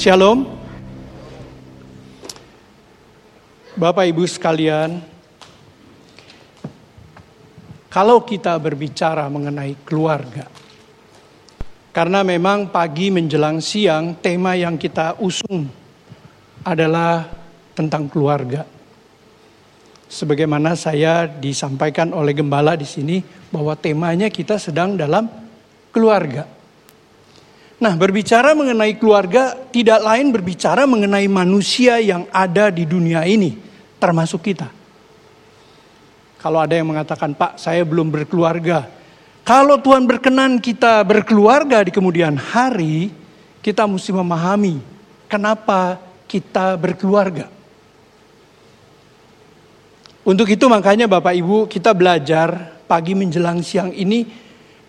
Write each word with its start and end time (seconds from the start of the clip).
Shalom. 0.00 0.48
Bapak 3.76 4.08
Ibu 4.08 4.24
sekalian, 4.24 4.96
kalau 7.92 8.24
kita 8.24 8.56
berbicara 8.56 9.28
mengenai 9.28 9.76
keluarga, 9.84 10.48
karena 11.92 12.24
memang 12.24 12.72
pagi 12.72 13.12
menjelang 13.12 13.60
siang 13.60 14.16
tema 14.24 14.56
yang 14.56 14.80
kita 14.80 15.20
usung 15.20 15.68
adalah 16.64 17.28
tentang 17.76 18.08
keluarga. 18.08 18.64
Sebagaimana 20.08 20.80
saya 20.80 21.28
disampaikan 21.28 22.16
oleh 22.16 22.32
gembala 22.32 22.72
di 22.72 22.88
sini 22.88 23.20
bahwa 23.52 23.76
temanya 23.76 24.32
kita 24.32 24.56
sedang 24.56 24.96
dalam 24.96 25.28
keluarga. 25.92 26.59
Nah, 27.80 27.96
berbicara 27.96 28.52
mengenai 28.52 28.92
keluarga 29.00 29.56
tidak 29.72 30.04
lain 30.04 30.28
berbicara 30.28 30.84
mengenai 30.84 31.24
manusia 31.32 31.96
yang 31.96 32.28
ada 32.28 32.68
di 32.68 32.84
dunia 32.84 33.24
ini, 33.24 33.56
termasuk 33.96 34.52
kita. 34.52 34.68
Kalau 36.36 36.60
ada 36.60 36.76
yang 36.76 36.92
mengatakan, 36.92 37.32
"Pak, 37.32 37.56
saya 37.56 37.80
belum 37.88 38.12
berkeluarga." 38.12 38.84
Kalau 39.48 39.80
Tuhan 39.80 40.04
berkenan 40.04 40.60
kita 40.60 41.00
berkeluarga 41.08 41.80
di 41.80 41.88
kemudian 41.88 42.36
hari, 42.36 43.08
kita 43.64 43.88
mesti 43.88 44.12
memahami 44.12 44.80
kenapa 45.24 45.96
kita 46.28 46.76
berkeluarga. 46.76 47.48
Untuk 50.20 50.46
itu 50.52 50.68
makanya 50.68 51.08
Bapak 51.08 51.32
Ibu 51.32 51.64
kita 51.64 51.96
belajar 51.96 52.76
pagi 52.84 53.16
menjelang 53.16 53.64
siang 53.64 53.88
ini 53.96 54.28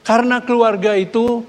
karena 0.03 0.43
keluarga 0.43 0.91
itu 0.99 1.47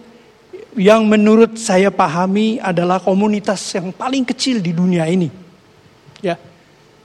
yang 0.76 1.04
menurut 1.04 1.60
saya 1.60 1.92
pahami 1.92 2.56
adalah 2.56 2.96
komunitas 2.96 3.60
yang 3.76 3.92
paling 3.92 4.24
kecil 4.24 4.60
di 4.64 4.72
dunia 4.72 5.04
ini. 5.04 5.28
Ya. 6.24 6.40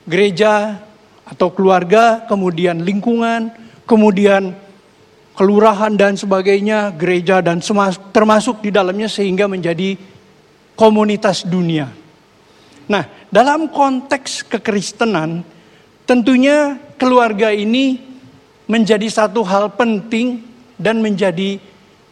Gereja 0.08 0.80
atau 1.28 1.52
keluarga, 1.52 2.23
kemudian 2.32 2.80
lingkungan, 2.80 3.52
kemudian 3.84 4.56
kelurahan 5.36 5.92
dan 6.00 6.16
sebagainya, 6.16 6.95
gereja 6.95 7.44
dan 7.44 7.60
termasuk 8.16 8.64
di 8.64 8.72
dalamnya 8.72 9.12
sehingga 9.12 9.52
menjadi 9.52 10.00
komunitas 10.80 11.44
dunia. 11.44 11.92
Nah, 12.88 13.04
dalam 13.28 13.68
konteks 13.68 14.48
kekristenan, 14.48 15.44
tentunya 16.08 16.80
keluarga 16.95 17.52
ini 17.52 18.00
menjadi 18.64 19.12
satu 19.12 19.44
hal 19.44 19.76
penting 19.76 20.40
dan 20.80 21.04
menjadi 21.04 21.60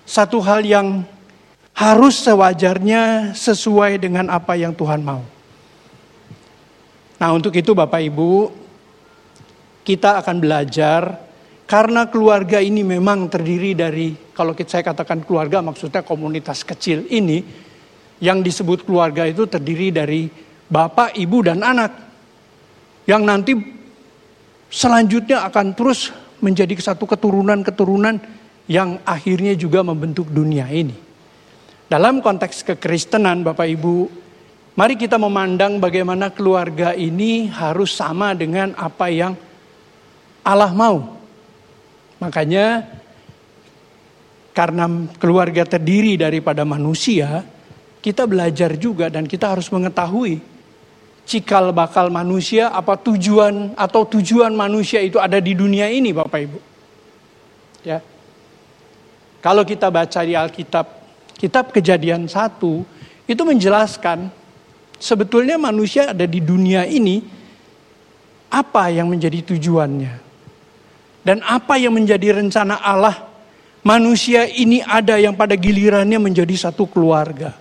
satu 0.03 0.43
hal 0.43 0.67
yang 0.67 1.07
harus 1.75 2.23
sewajarnya 2.23 3.35
sesuai 3.35 3.99
dengan 3.99 4.31
apa 4.31 4.55
yang 4.55 4.71
Tuhan 4.71 5.03
mau. 5.03 5.19
Nah, 7.19 7.29
untuk 7.35 7.51
itu 7.51 7.75
Bapak 7.75 7.99
Ibu, 7.99 8.47
kita 9.83 10.23
akan 10.23 10.39
belajar 10.39 11.19
karena 11.67 12.07
keluarga 12.07 12.63
ini 12.63 12.79
memang 12.79 13.27
terdiri 13.27 13.75
dari 13.75 14.15
kalau 14.31 14.55
saya 14.55 14.87
katakan 14.87 15.23
keluarga 15.27 15.59
maksudnya 15.59 16.01
komunitas 16.01 16.63
kecil 16.63 17.03
ini 17.11 17.43
yang 18.23 18.39
disebut 18.39 18.87
keluarga 18.87 19.27
itu 19.27 19.43
terdiri 19.43 19.91
dari 19.91 20.31
bapak, 20.71 21.19
ibu 21.19 21.43
dan 21.43 21.59
anak. 21.59 21.91
Yang 23.05 23.21
nanti 23.21 23.51
selanjutnya 24.71 25.45
akan 25.45 25.77
terus 25.77 26.09
menjadi 26.41 26.73
satu 26.79 27.05
keturunan-keturunan 27.05 28.17
yang 28.65 28.97
akhirnya 29.05 29.53
juga 29.53 29.85
membentuk 29.85 30.31
dunia 30.31 30.65
ini. 30.73 31.04
Dalam 31.85 32.17
konteks 32.17 32.65
kekristenan 32.65 33.45
Bapak 33.45 33.69
Ibu, 33.69 34.09
mari 34.73 34.97
kita 34.97 35.21
memandang 35.21 35.77
bagaimana 35.77 36.33
keluarga 36.33 36.97
ini 36.97 37.45
harus 37.45 37.93
sama 37.93 38.33
dengan 38.33 38.73
apa 38.73 39.05
yang 39.13 39.37
Allah 40.41 40.73
mau. 40.73 41.13
Makanya 42.17 42.89
karena 44.49 44.89
keluarga 45.21 45.61
terdiri 45.61 46.17
daripada 46.17 46.65
manusia, 46.65 47.45
kita 48.01 48.25
belajar 48.25 48.73
juga 48.81 49.13
dan 49.13 49.29
kita 49.29 49.53
harus 49.53 49.69
mengetahui 49.69 50.41
cikal 51.25 51.69
bakal 51.69 52.09
manusia 52.09 52.73
apa 52.73 52.97
tujuan 52.97 53.77
atau 53.77 54.09
tujuan 54.09 54.53
manusia 54.57 55.05
itu 55.05 55.21
ada 55.21 55.37
di 55.37 55.53
dunia 55.53 55.85
ini 55.85 56.09
Bapak 56.17 56.39
Ibu. 56.49 56.59
Ya. 57.85 58.01
Kalau 59.45 59.61
kita 59.61 59.93
baca 59.93 60.25
di 60.25 60.33
Alkitab 60.33 61.04
kitab 61.35 61.71
kejadian 61.75 62.25
satu 62.31 62.83
itu 63.27 63.41
menjelaskan 63.43 64.31
sebetulnya 64.97 65.59
manusia 65.59 66.15
ada 66.15 66.23
di 66.23 66.39
dunia 66.39 66.87
ini 66.87 67.23
apa 68.51 68.87
yang 68.91 69.11
menjadi 69.11 69.43
tujuannya 69.53 70.13
dan 71.25 71.43
apa 71.43 71.75
yang 71.75 71.91
menjadi 71.91 72.39
rencana 72.39 72.79
Allah 72.79 73.27
manusia 73.85 74.49
ini 74.49 74.81
ada 74.81 75.21
yang 75.21 75.37
pada 75.37 75.53
gilirannya 75.53 76.17
menjadi 76.17 76.55
satu 76.57 76.89
keluarga. 76.89 77.53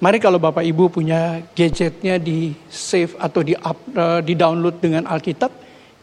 Mari 0.00 0.20
kalau 0.20 0.36
Bapak 0.36 0.64
Ibu 0.68 0.92
punya 0.92 1.40
gadgetnya 1.56 2.20
di 2.20 2.52
save 2.68 3.16
atau 3.16 3.40
di 3.40 3.56
up, 3.56 3.78
uh, 3.96 4.20
di 4.20 4.36
download 4.36 4.76
dengan 4.76 5.08
Alkitab, 5.08 5.48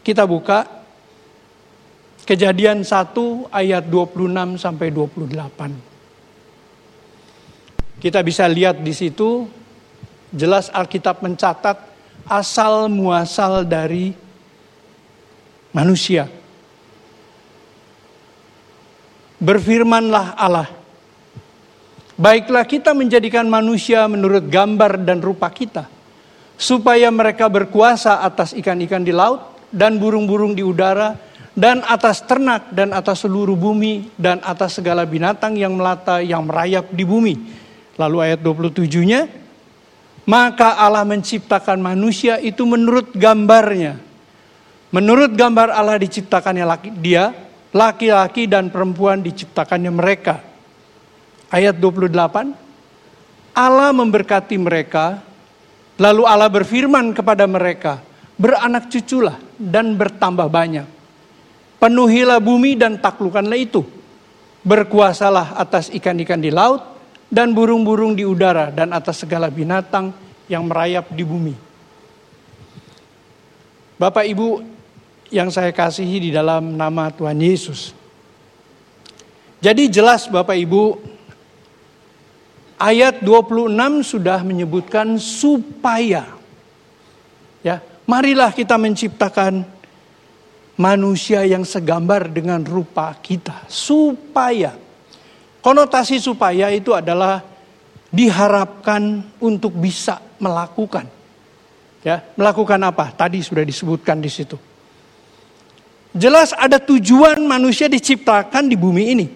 kita 0.02 0.26
buka 0.26 0.82
Kejadian 2.22 2.86
1 2.86 3.50
ayat 3.50 3.82
26 3.90 4.54
sampai 4.54 4.94
28. 4.94 5.91
Kita 8.02 8.18
bisa 8.18 8.50
lihat 8.50 8.82
di 8.82 8.90
situ 8.90 9.46
jelas 10.34 10.74
Alkitab 10.74 11.22
mencatat 11.22 11.78
asal 12.26 12.90
muasal 12.90 13.62
dari 13.62 14.10
manusia. 15.70 16.26
Berfirmanlah 19.38 20.34
Allah, 20.34 20.66
baiklah 22.18 22.66
kita 22.66 22.90
menjadikan 22.90 23.46
manusia 23.46 24.02
menurut 24.10 24.50
gambar 24.50 24.98
dan 25.06 25.22
rupa 25.22 25.46
kita, 25.54 25.86
supaya 26.58 27.06
mereka 27.06 27.46
berkuasa 27.46 28.18
atas 28.26 28.50
ikan-ikan 28.50 29.06
di 29.06 29.14
laut 29.14 29.62
dan 29.70 30.02
burung-burung 30.02 30.58
di 30.58 30.66
udara, 30.66 31.14
dan 31.54 31.86
atas 31.86 32.26
ternak 32.26 32.66
dan 32.74 32.90
atas 32.94 33.22
seluruh 33.26 33.54
bumi, 33.54 34.10
dan 34.18 34.42
atas 34.42 34.82
segala 34.82 35.06
binatang 35.06 35.54
yang 35.54 35.74
melata 35.78 36.18
yang 36.18 36.46
merayap 36.46 36.90
di 36.90 37.06
bumi 37.06 37.61
Lalu 38.00 38.16
ayat 38.24 38.40
27-nya, 38.40 39.28
maka 40.24 40.78
Allah 40.78 41.02
menciptakan 41.02 41.82
manusia 41.82 42.38
itu 42.38 42.62
menurut 42.62 43.10
gambarnya. 43.12 43.98
Menurut 44.92 45.32
gambar 45.32 45.72
Allah 45.72 45.96
diciptakannya 45.98 46.64
laki, 46.68 46.88
dia, 47.00 47.32
laki-laki 47.72 48.44
dan 48.44 48.68
perempuan 48.68 49.24
diciptakannya 49.24 49.92
mereka. 49.92 50.44
Ayat 51.52 51.76
28, 51.76 52.52
Allah 53.52 53.90
memberkati 53.92 54.56
mereka, 54.56 55.20
lalu 56.00 56.24
Allah 56.24 56.48
berfirman 56.48 57.12
kepada 57.12 57.44
mereka, 57.44 58.00
beranak 58.36 58.88
cuculah 58.88 59.36
dan 59.56 59.96
bertambah 59.96 60.48
banyak. 60.48 60.88
Penuhilah 61.76 62.38
bumi 62.38 62.78
dan 62.78 62.96
taklukkanlah 62.96 63.58
itu. 63.58 63.82
Berkuasalah 64.62 65.58
atas 65.58 65.90
ikan-ikan 65.90 66.38
di 66.38 66.54
laut, 66.54 66.80
dan 67.32 67.56
burung-burung 67.56 68.12
di 68.12 68.28
udara 68.28 68.68
dan 68.68 68.92
atas 68.92 69.24
segala 69.24 69.48
binatang 69.48 70.12
yang 70.52 70.68
merayap 70.68 71.08
di 71.16 71.24
bumi. 71.24 71.56
Bapak 73.96 74.28
Ibu 74.28 74.60
yang 75.32 75.48
saya 75.48 75.72
kasihi 75.72 76.28
di 76.28 76.30
dalam 76.30 76.76
nama 76.76 77.08
Tuhan 77.08 77.40
Yesus. 77.40 77.96
Jadi 79.64 79.88
jelas 79.88 80.28
Bapak 80.28 80.60
Ibu 80.60 81.00
ayat 82.76 83.24
26 83.24 83.72
sudah 84.04 84.44
menyebutkan 84.44 85.16
supaya 85.16 86.28
ya, 87.64 87.80
marilah 88.04 88.52
kita 88.52 88.76
menciptakan 88.76 89.64
manusia 90.76 91.46
yang 91.48 91.64
segambar 91.64 92.28
dengan 92.28 92.60
rupa 92.60 93.16
kita 93.22 93.64
supaya 93.72 94.76
Konotasi 95.62 96.18
supaya 96.18 96.74
itu 96.74 96.90
adalah 96.90 97.38
diharapkan 98.10 99.22
untuk 99.38 99.78
bisa 99.78 100.18
melakukan. 100.42 101.06
Ya, 102.02 102.18
melakukan 102.34 102.82
apa? 102.82 103.14
Tadi 103.14 103.38
sudah 103.38 103.62
disebutkan 103.62 104.18
di 104.18 104.26
situ. 104.26 104.58
Jelas 106.12 106.52
ada 106.52 106.76
tujuan 106.76 107.40
manusia 107.46 107.86
diciptakan 107.86 108.68
di 108.68 108.76
bumi 108.76 109.04
ini. 109.14 109.26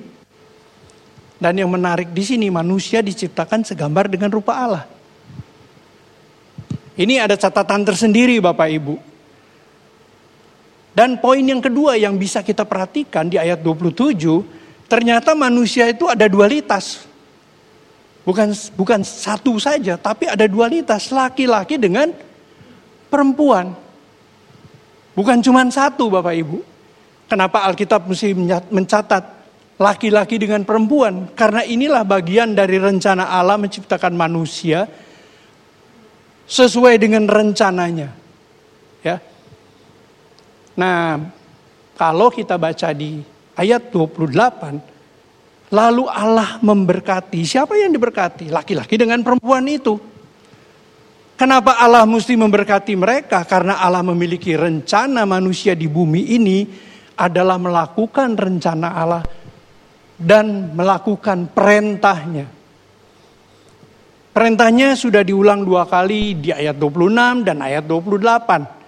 Dan 1.39 1.63
yang 1.63 1.71
menarik 1.71 2.11
di 2.11 2.27
sini 2.27 2.51
manusia 2.51 3.01
diciptakan 3.01 3.63
segambar 3.63 4.11
dengan 4.11 4.29
rupa 4.29 4.59
Allah. 4.59 4.85
Ini 6.97 7.23
ada 7.23 7.39
catatan 7.39 7.87
tersendiri 7.87 8.43
Bapak 8.43 8.69
Ibu. 8.73 8.95
Dan 10.97 11.21
poin 11.21 11.45
yang 11.45 11.61
kedua 11.61 12.01
yang 12.01 12.17
bisa 12.17 12.41
kita 12.41 12.65
perhatikan 12.65 13.29
di 13.29 13.37
ayat 13.37 13.61
27 13.61 14.66
Ternyata 14.87 15.35
manusia 15.35 15.91
itu 15.91 16.07
ada 16.07 16.31
dualitas. 16.31 17.07
Bukan 18.27 18.51
bukan 18.75 19.07
satu 19.07 19.55
saja, 19.59 19.95
tapi 19.95 20.27
ada 20.27 20.47
dualitas 20.51 21.15
laki-laki 21.15 21.79
dengan 21.79 22.11
perempuan. 23.07 23.71
Bukan 25.15 25.39
cuma 25.43 25.63
satu 25.71 26.11
Bapak 26.11 26.35
Ibu. 26.35 26.59
Kenapa 27.27 27.67
Alkitab 27.67 28.07
mesti 28.07 28.35
mencatat 28.71 29.25
laki-laki 29.79 30.39
dengan 30.39 30.63
perempuan? 30.63 31.31
Karena 31.35 31.63
inilah 31.67 32.03
bagian 32.07 32.55
dari 32.55 32.79
rencana 32.79 33.31
Allah 33.31 33.59
menciptakan 33.59 34.15
manusia 34.15 34.87
sesuai 36.47 36.99
dengan 37.03 37.27
rencananya. 37.27 38.11
Ya. 39.03 39.19
Nah, 40.79 41.19
kalau 41.99 42.31
kita 42.31 42.55
baca 42.59 42.91
di 42.95 43.36
ayat 43.57 43.89
28, 43.91 45.73
lalu 45.73 46.05
Allah 46.07 46.61
memberkati. 46.61 47.41
Siapa 47.43 47.75
yang 47.81 47.91
diberkati? 47.91 48.53
Laki-laki 48.53 49.01
dengan 49.01 49.25
perempuan 49.25 49.65
itu. 49.67 49.97
Kenapa 51.37 51.77
Allah 51.77 52.09
mesti 52.09 52.33
memberkati 52.33 52.97
mereka? 52.97 53.45
Karena 53.45 53.77
Allah 53.77 54.01
memiliki 54.01 54.57
rencana 54.57 55.29
manusia 55.29 55.77
di 55.77 55.85
bumi 55.85 56.33
ini 56.33 56.65
adalah 57.17 57.61
melakukan 57.61 58.37
rencana 58.37 58.89
Allah 58.97 59.25
dan 60.17 60.73
melakukan 60.73 61.53
perintahnya. 61.53 62.49
Perintahnya 64.33 64.97
sudah 64.97 65.25
diulang 65.25 65.65
dua 65.65 65.89
kali 65.89 66.37
di 66.37 66.53
ayat 66.53 66.77
26 66.77 67.49
dan 67.49 67.57
ayat 67.61 67.85
28. 67.89 68.86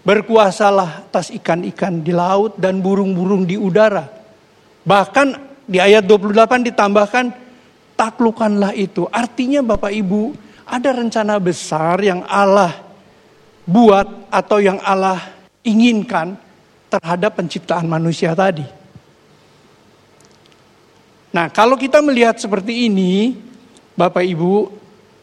Berkuasalah 0.00 1.10
atas 1.10 1.28
ikan-ikan 1.28 2.00
di 2.00 2.10
laut 2.10 2.56
dan 2.56 2.80
burung-burung 2.80 3.44
di 3.44 3.60
udara. 3.60 4.08
Bahkan 4.80 5.28
di 5.68 5.76
ayat 5.76 6.08
28 6.08 6.72
ditambahkan 6.72 7.26
taklukkanlah 8.00 8.72
itu. 8.72 9.04
Artinya 9.12 9.60
Bapak 9.60 9.92
Ibu, 9.92 10.32
ada 10.64 10.90
rencana 10.96 11.36
besar 11.36 12.00
yang 12.00 12.24
Allah 12.24 12.72
buat 13.68 14.32
atau 14.32 14.58
yang 14.58 14.80
Allah 14.80 15.20
inginkan 15.60 16.34
terhadap 16.88 17.36
penciptaan 17.36 17.84
manusia 17.84 18.32
tadi. 18.32 18.64
Nah, 21.30 21.46
kalau 21.52 21.78
kita 21.78 22.02
melihat 22.02 22.40
seperti 22.42 22.90
ini, 22.90 23.38
Bapak 23.94 24.26
Ibu, 24.26 24.54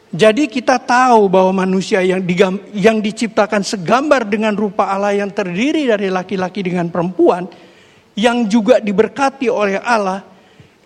jadi 0.07 0.48
kita 0.48 0.80
tahu 0.80 1.27
bahwa 1.27 1.68
manusia 1.68 2.00
yang, 2.00 2.24
digam, 2.24 2.56
yang 2.71 3.04
diciptakan 3.04 3.59
segambar 3.59 4.24
dengan 4.24 4.56
rupa 4.56 4.88
Allah 4.88 5.12
yang 5.12 5.27
terdiri 5.36 5.83
dari 5.83 6.07
laki-laki 6.07 6.63
dengan 6.63 6.88
perempuan, 6.88 7.44
yang 8.15 8.48
juga 8.48 8.80
diberkati 8.80 9.51
oleh 9.51 9.83
Allah, 9.83 10.24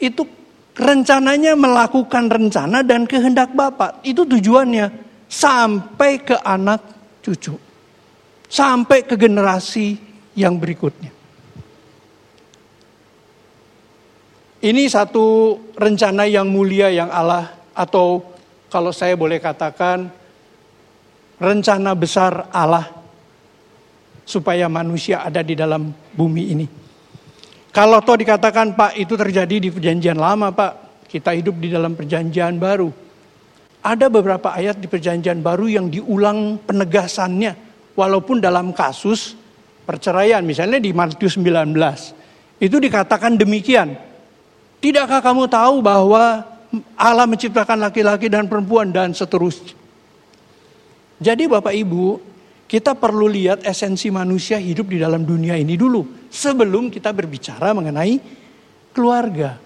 itu 0.02 0.26
rencananya 0.74 1.54
melakukan 1.54 2.34
rencana 2.34 2.82
dan 2.82 3.06
kehendak 3.06 3.54
Bapak. 3.54 4.02
Itu 4.02 4.26
tujuannya 4.26 4.90
sampai 5.30 6.26
ke 6.26 6.42
anak 6.42 6.82
cucu. 7.22 7.54
Sampai 8.50 9.06
ke 9.06 9.16
generasi 9.16 9.96
yang 10.34 10.58
berikutnya. 10.58 11.14
Ini 14.62 14.84
satu 14.90 15.58
rencana 15.78 16.26
yang 16.26 16.50
mulia 16.50 16.90
yang 16.90 17.10
Allah 17.10 17.54
atau 17.74 18.31
kalau 18.72 18.96
saya 18.96 19.20
boleh 19.20 19.44
katakan 19.44 20.08
rencana 21.36 21.92
besar 21.92 22.48
Allah 22.56 22.88
supaya 24.24 24.72
manusia 24.72 25.28
ada 25.28 25.44
di 25.44 25.60
dalam 25.60 25.92
bumi 26.16 26.44
ini. 26.56 26.66
Kalau 27.76 28.00
toh 28.00 28.16
dikatakan 28.16 28.80
Pak 28.80 28.96
itu 28.96 29.20
terjadi 29.20 29.60
di 29.60 29.68
perjanjian 29.68 30.16
lama 30.16 30.56
Pak, 30.56 31.04
kita 31.12 31.36
hidup 31.36 31.60
di 31.60 31.68
dalam 31.68 32.00
perjanjian 32.00 32.56
baru. 32.56 32.88
Ada 33.84 34.08
beberapa 34.08 34.56
ayat 34.56 34.80
di 34.80 34.88
perjanjian 34.88 35.44
baru 35.44 35.68
yang 35.68 35.92
diulang 35.92 36.62
penegasannya. 36.64 37.70
Walaupun 37.92 38.40
dalam 38.40 38.72
kasus 38.72 39.36
perceraian, 39.84 40.40
misalnya 40.48 40.80
di 40.80 40.96
Matius 40.96 41.36
19. 41.36 41.76
Itu 42.62 42.80
dikatakan 42.80 43.36
demikian. 43.36 44.00
Tidakkah 44.80 45.20
kamu 45.20 45.50
tahu 45.52 45.84
bahwa 45.84 46.46
Allah 46.96 47.28
menciptakan 47.28 47.84
laki-laki 47.84 48.32
dan 48.32 48.48
perempuan 48.48 48.96
dan 48.96 49.12
seterusnya. 49.12 49.76
Jadi 51.22 51.46
Bapak 51.46 51.76
Ibu, 51.76 52.06
kita 52.72 52.96
perlu 52.96 53.28
lihat 53.28 53.68
esensi 53.68 54.08
manusia 54.08 54.56
hidup 54.56 54.90
di 54.90 54.98
dalam 54.98 55.28
dunia 55.28 55.60
ini 55.60 55.76
dulu. 55.76 56.32
Sebelum 56.32 56.88
kita 56.88 57.12
berbicara 57.12 57.76
mengenai 57.76 58.16
keluarga. 58.96 59.60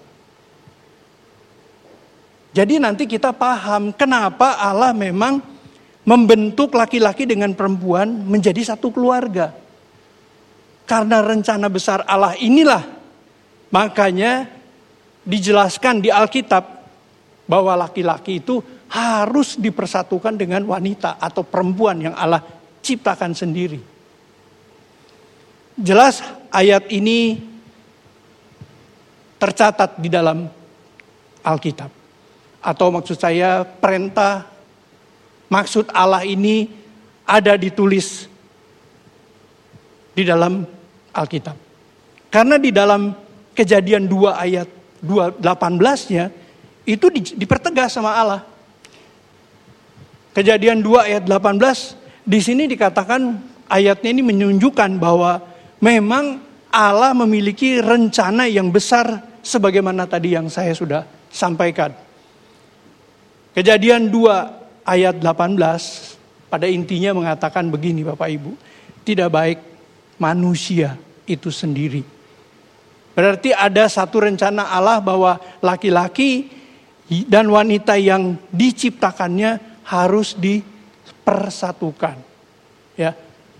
Jadi 2.50 2.82
nanti 2.82 3.06
kita 3.06 3.30
paham 3.30 3.94
kenapa 3.94 4.58
Allah 4.58 4.90
memang 4.90 5.38
membentuk 6.02 6.74
laki-laki 6.74 7.22
dengan 7.28 7.54
perempuan 7.54 8.10
menjadi 8.26 8.74
satu 8.74 8.90
keluarga. 8.90 9.54
Karena 10.86 11.22
rencana 11.22 11.70
besar 11.70 12.02
Allah 12.10 12.34
inilah. 12.42 12.82
Makanya 13.70 14.50
dijelaskan 15.26 16.02
di 16.02 16.10
Alkitab 16.10 16.75
bahwa 17.46 17.78
laki-laki 17.78 18.42
itu 18.42 18.58
harus 18.90 19.58
dipersatukan 19.58 20.34
dengan 20.34 20.62
wanita 20.66 21.18
atau 21.18 21.46
perempuan 21.46 21.98
yang 22.10 22.14
Allah 22.14 22.42
ciptakan 22.82 23.34
sendiri. 23.34 23.80
Jelas 25.78 26.22
ayat 26.50 26.90
ini 26.90 27.38
tercatat 29.38 29.98
di 29.98 30.08
dalam 30.10 30.46
Alkitab. 31.42 31.90
Atau 32.66 32.90
maksud 32.90 33.18
saya 33.18 33.62
perintah 33.62 34.48
maksud 35.46 35.90
Allah 35.94 36.26
ini 36.26 36.66
ada 37.26 37.54
ditulis 37.54 38.26
di 40.14 40.22
dalam 40.26 40.66
Alkitab. 41.14 41.56
Karena 42.32 42.56
di 42.58 42.74
dalam 42.74 43.14
kejadian 43.54 44.08
2 44.10 44.32
ayat 44.34 44.68
18-nya 45.04 46.24
itu 46.86 47.10
dipertegas 47.10 47.98
sama 47.98 48.14
Allah. 48.14 48.42
Kejadian 50.32 50.80
2 50.80 51.10
ayat 51.10 51.24
18 51.26 52.22
di 52.22 52.38
sini 52.38 52.70
dikatakan 52.70 53.40
ayatnya 53.66 54.10
ini 54.14 54.22
menunjukkan 54.22 55.00
bahwa 55.02 55.42
memang 55.82 56.38
Allah 56.70 57.16
memiliki 57.16 57.82
rencana 57.82 58.46
yang 58.46 58.70
besar 58.70 59.22
sebagaimana 59.42 60.06
tadi 60.06 60.38
yang 60.38 60.46
saya 60.46 60.76
sudah 60.76 61.02
sampaikan. 61.32 61.90
Kejadian 63.56 64.12
2 64.12 64.84
ayat 64.84 65.16
18 65.18 66.52
pada 66.52 66.66
intinya 66.68 67.16
mengatakan 67.16 67.66
begini 67.72 68.04
Bapak 68.04 68.28
Ibu. 68.28 68.52
Tidak 69.06 69.30
baik 69.30 69.58
manusia 70.18 70.98
itu 71.24 71.48
sendiri. 71.48 72.02
Berarti 73.16 73.54
ada 73.56 73.88
satu 73.88 74.20
rencana 74.20 74.68
Allah 74.68 75.00
bahwa 75.00 75.40
laki-laki 75.64 76.52
dan 77.06 77.46
wanita 77.46 77.94
yang 77.94 78.34
diciptakannya 78.50 79.82
harus 79.86 80.34
di 80.34 80.62
persatukan. 81.22 82.18
Ya. 82.98 83.14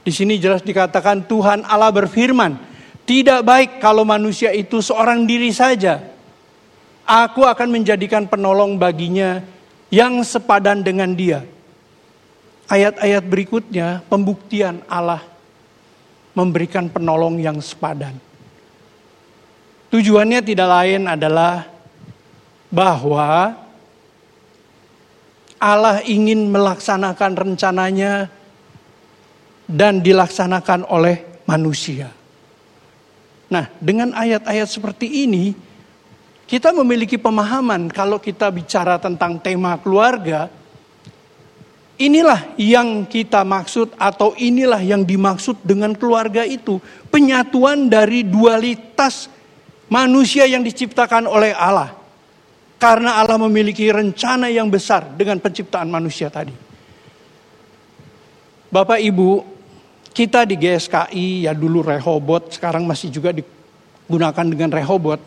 Di 0.06 0.14
sini 0.14 0.38
jelas 0.38 0.62
dikatakan 0.62 1.26
Tuhan 1.26 1.66
Allah 1.66 1.90
berfirman, 1.90 2.58
tidak 3.06 3.42
baik 3.42 3.70
kalau 3.82 4.06
manusia 4.06 4.54
itu 4.54 4.82
seorang 4.82 5.26
diri 5.26 5.50
saja. 5.50 6.02
Aku 7.06 7.46
akan 7.46 7.70
menjadikan 7.70 8.26
penolong 8.26 8.78
baginya 8.78 9.42
yang 9.94 10.18
sepadan 10.26 10.82
dengan 10.82 11.14
dia. 11.14 11.46
Ayat-ayat 12.66 13.22
berikutnya 13.22 14.02
pembuktian 14.10 14.82
Allah 14.90 15.22
memberikan 16.34 16.90
penolong 16.90 17.38
yang 17.38 17.62
sepadan. 17.62 18.18
Tujuannya 19.94 20.42
tidak 20.42 20.66
lain 20.66 21.06
adalah 21.06 21.75
bahwa 22.70 23.54
Allah 25.56 26.04
ingin 26.04 26.52
melaksanakan 26.52 27.32
rencananya 27.32 28.28
dan 29.66 29.98
dilaksanakan 30.04 30.86
oleh 30.86 31.42
manusia. 31.48 32.12
Nah, 33.46 33.70
dengan 33.78 34.12
ayat-ayat 34.14 34.68
seperti 34.68 35.26
ini, 35.26 35.54
kita 36.46 36.70
memiliki 36.70 37.18
pemahaman 37.18 37.90
kalau 37.90 38.22
kita 38.22 38.50
bicara 38.50 38.98
tentang 39.02 39.38
tema 39.42 39.74
keluarga, 39.78 40.46
inilah 41.98 42.54
yang 42.54 43.02
kita 43.08 43.42
maksud 43.42 43.94
atau 43.98 44.36
inilah 44.38 44.78
yang 44.82 45.02
dimaksud 45.02 45.58
dengan 45.66 45.94
keluarga 45.96 46.46
itu. 46.46 46.78
Penyatuan 47.10 47.90
dari 47.90 48.22
dualitas 48.22 49.26
manusia 49.90 50.46
yang 50.46 50.62
diciptakan 50.62 51.26
oleh 51.26 51.50
Allah. 51.54 52.05
Karena 52.76 53.16
Allah 53.16 53.40
memiliki 53.40 53.88
rencana 53.88 54.52
yang 54.52 54.68
besar 54.68 55.16
dengan 55.16 55.40
penciptaan 55.40 55.88
manusia 55.88 56.28
tadi. 56.28 56.52
Bapak 58.68 59.00
Ibu, 59.00 59.40
kita 60.12 60.44
di 60.44 60.60
GSKI 60.60 61.48
ya 61.48 61.56
dulu 61.56 61.80
Rehobot, 61.80 62.52
sekarang 62.52 62.84
masih 62.84 63.08
juga 63.08 63.32
digunakan 63.32 64.44
dengan 64.44 64.68
Rehobot. 64.68 65.20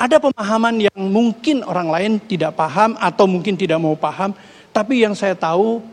Ada 0.00 0.16
pemahaman 0.16 0.88
yang 0.88 1.00
mungkin 1.12 1.60
orang 1.62 1.88
lain 1.92 2.12
tidak 2.24 2.56
paham 2.56 2.96
atau 2.96 3.28
mungkin 3.28 3.54
tidak 3.54 3.76
mau 3.76 3.92
paham, 3.94 4.32
tapi 4.72 5.04
yang 5.04 5.12
saya 5.12 5.36
tahu 5.36 5.84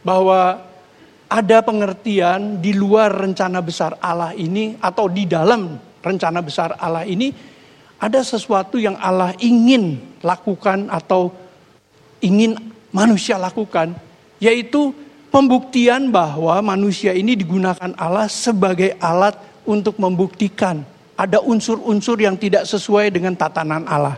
bahwa 0.00 0.64
ada 1.30 1.58
pengertian 1.62 2.58
di 2.58 2.74
luar 2.74 3.12
rencana 3.12 3.62
besar 3.62 3.94
Allah 4.02 4.34
ini 4.34 4.74
atau 4.82 5.06
di 5.06 5.28
dalam 5.30 5.78
rencana 6.02 6.40
besar 6.42 6.74
Allah 6.80 7.06
ini 7.06 7.30
ada 8.00 8.24
sesuatu 8.24 8.80
yang 8.80 8.96
Allah 8.96 9.36
ingin 9.36 10.00
lakukan 10.24 10.88
atau 10.88 11.28
ingin 12.24 12.56
manusia 12.88 13.36
lakukan 13.36 13.92
yaitu 14.40 14.96
pembuktian 15.28 16.08
bahwa 16.08 16.56
manusia 16.64 17.12
ini 17.12 17.36
digunakan 17.36 17.92
Allah 18.00 18.26
sebagai 18.26 18.96
alat 18.96 19.36
untuk 19.68 20.00
membuktikan 20.00 20.80
ada 21.20 21.44
unsur-unsur 21.44 22.16
yang 22.16 22.40
tidak 22.40 22.64
sesuai 22.64 23.12
dengan 23.12 23.36
tatanan 23.36 23.84
Allah. 23.84 24.16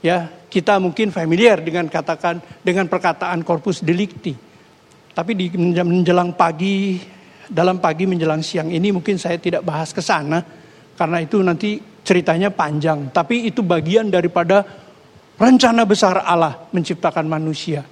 Ya, 0.00 0.30
kita 0.46 0.78
mungkin 0.78 1.10
familiar 1.10 1.58
dengan 1.58 1.90
katakan 1.90 2.38
dengan 2.62 2.86
perkataan 2.86 3.42
corpus 3.42 3.82
delicti. 3.82 4.32
Tapi 5.10 5.34
di 5.34 5.50
menjelang 5.58 6.32
pagi 6.38 7.02
dalam 7.50 7.82
pagi 7.82 8.06
menjelang 8.06 8.46
siang 8.46 8.70
ini 8.70 8.94
mungkin 8.94 9.18
saya 9.18 9.34
tidak 9.42 9.66
bahas 9.66 9.90
ke 9.90 9.98
sana 9.98 10.46
karena 10.94 11.18
itu 11.18 11.42
nanti 11.42 11.89
ceritanya 12.04 12.48
panjang, 12.50 13.12
tapi 13.12 13.48
itu 13.48 13.60
bagian 13.60 14.08
daripada 14.08 14.64
rencana 15.40 15.88
besar 15.88 16.20
Allah 16.24 16.68
menciptakan 16.72 17.24
manusia. 17.24 17.84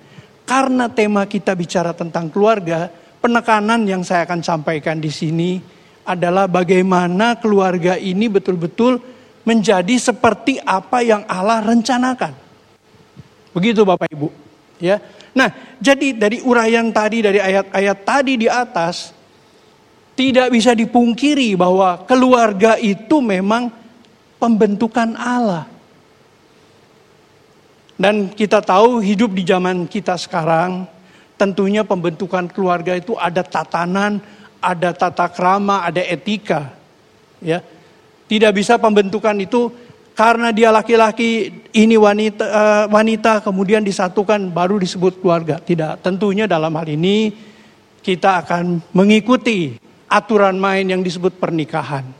Karena 0.49 0.89
tema 0.89 1.29
kita 1.29 1.53
bicara 1.53 1.93
tentang 1.93 2.33
keluarga, 2.33 2.89
penekanan 3.21 3.85
yang 3.85 4.01
saya 4.01 4.25
akan 4.25 4.41
sampaikan 4.41 4.97
di 4.97 5.13
sini 5.13 5.61
adalah 6.09 6.49
bagaimana 6.49 7.37
keluarga 7.37 8.01
ini 8.01 8.33
betul-betul 8.33 8.97
menjadi 9.45 9.97
seperti 10.01 10.61
apa 10.61 11.05
yang 11.05 11.25
Allah 11.29 11.61
rencanakan. 11.61 12.33
Begitu 13.53 13.85
Bapak 13.85 14.09
Ibu, 14.13 14.29
ya. 14.81 15.01
Nah, 15.37 15.53
jadi 15.81 16.17
dari 16.17 16.41
uraian 16.41 16.89
tadi 16.93 17.21
dari 17.21 17.41
ayat-ayat 17.41 17.99
tadi 18.05 18.41
di 18.41 18.49
atas 18.49 19.13
tidak 20.19 20.51
bisa 20.51 20.75
dipungkiri 20.75 21.55
bahwa 21.55 22.03
keluarga 22.09 22.75
itu 22.81 23.23
memang 23.23 23.71
pembentukan 24.39 25.19
Allah. 25.19 25.67
Dan 27.99 28.31
kita 28.31 28.63
tahu 28.63 29.03
hidup 29.03 29.35
di 29.35 29.43
zaman 29.43 29.91
kita 29.91 30.15
sekarang, 30.15 30.87
tentunya 31.35 31.83
pembentukan 31.83 32.47
keluarga 32.47 32.95
itu 32.95 33.19
ada 33.19 33.43
tatanan, 33.43 34.23
ada 34.63 34.95
tata 34.95 35.27
krama, 35.31 35.83
ada 35.83 35.99
etika. 36.03 36.71
Ya. 37.43 37.63
Tidak 38.31 38.55
bisa 38.55 38.79
pembentukan 38.79 39.35
itu 39.43 39.75
karena 40.15 40.51
dia 40.51 40.75
laki-laki, 40.75 41.63
ini 41.75 41.95
wanita, 41.95 42.45
uh, 42.45 42.85
wanita 42.91 43.39
kemudian 43.43 43.87
disatukan 43.87 44.51
baru 44.51 44.79
disebut 44.79 45.23
keluarga. 45.23 45.63
Tidak, 45.63 46.03
tentunya 46.03 46.47
dalam 46.47 46.75
hal 46.75 46.87
ini 46.91 47.31
kita 48.03 48.43
akan 48.43 48.83
mengikuti 48.95 49.79
aturan 50.11 50.59
main 50.59 50.87
yang 50.87 51.07
disebut 51.07 51.39
pernikahan. 51.39 52.18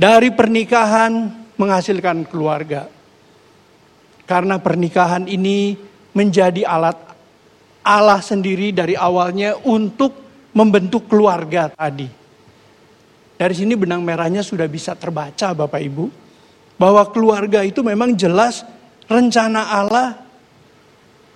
Dari 0.00 0.32
pernikahan 0.32 1.12
menghasilkan 1.60 2.24
keluarga. 2.24 2.88
Karena 4.24 4.56
pernikahan 4.56 5.28
ini 5.28 5.76
menjadi 6.16 6.64
alat 6.64 6.96
Allah 7.84 8.24
sendiri 8.24 8.72
dari 8.72 8.96
awalnya 8.96 9.60
untuk 9.60 10.16
membentuk 10.56 11.04
keluarga 11.04 11.68
tadi. 11.68 12.08
Dari 13.36 13.52
sini 13.52 13.76
benang 13.76 14.00
merahnya 14.00 14.40
sudah 14.40 14.64
bisa 14.72 14.96
terbaca 14.96 15.52
Bapak 15.52 15.82
Ibu. 15.84 16.04
Bahwa 16.80 17.04
keluarga 17.12 17.60
itu 17.60 17.84
memang 17.84 18.16
jelas 18.16 18.64
rencana 19.04 19.68
Allah 19.68 20.16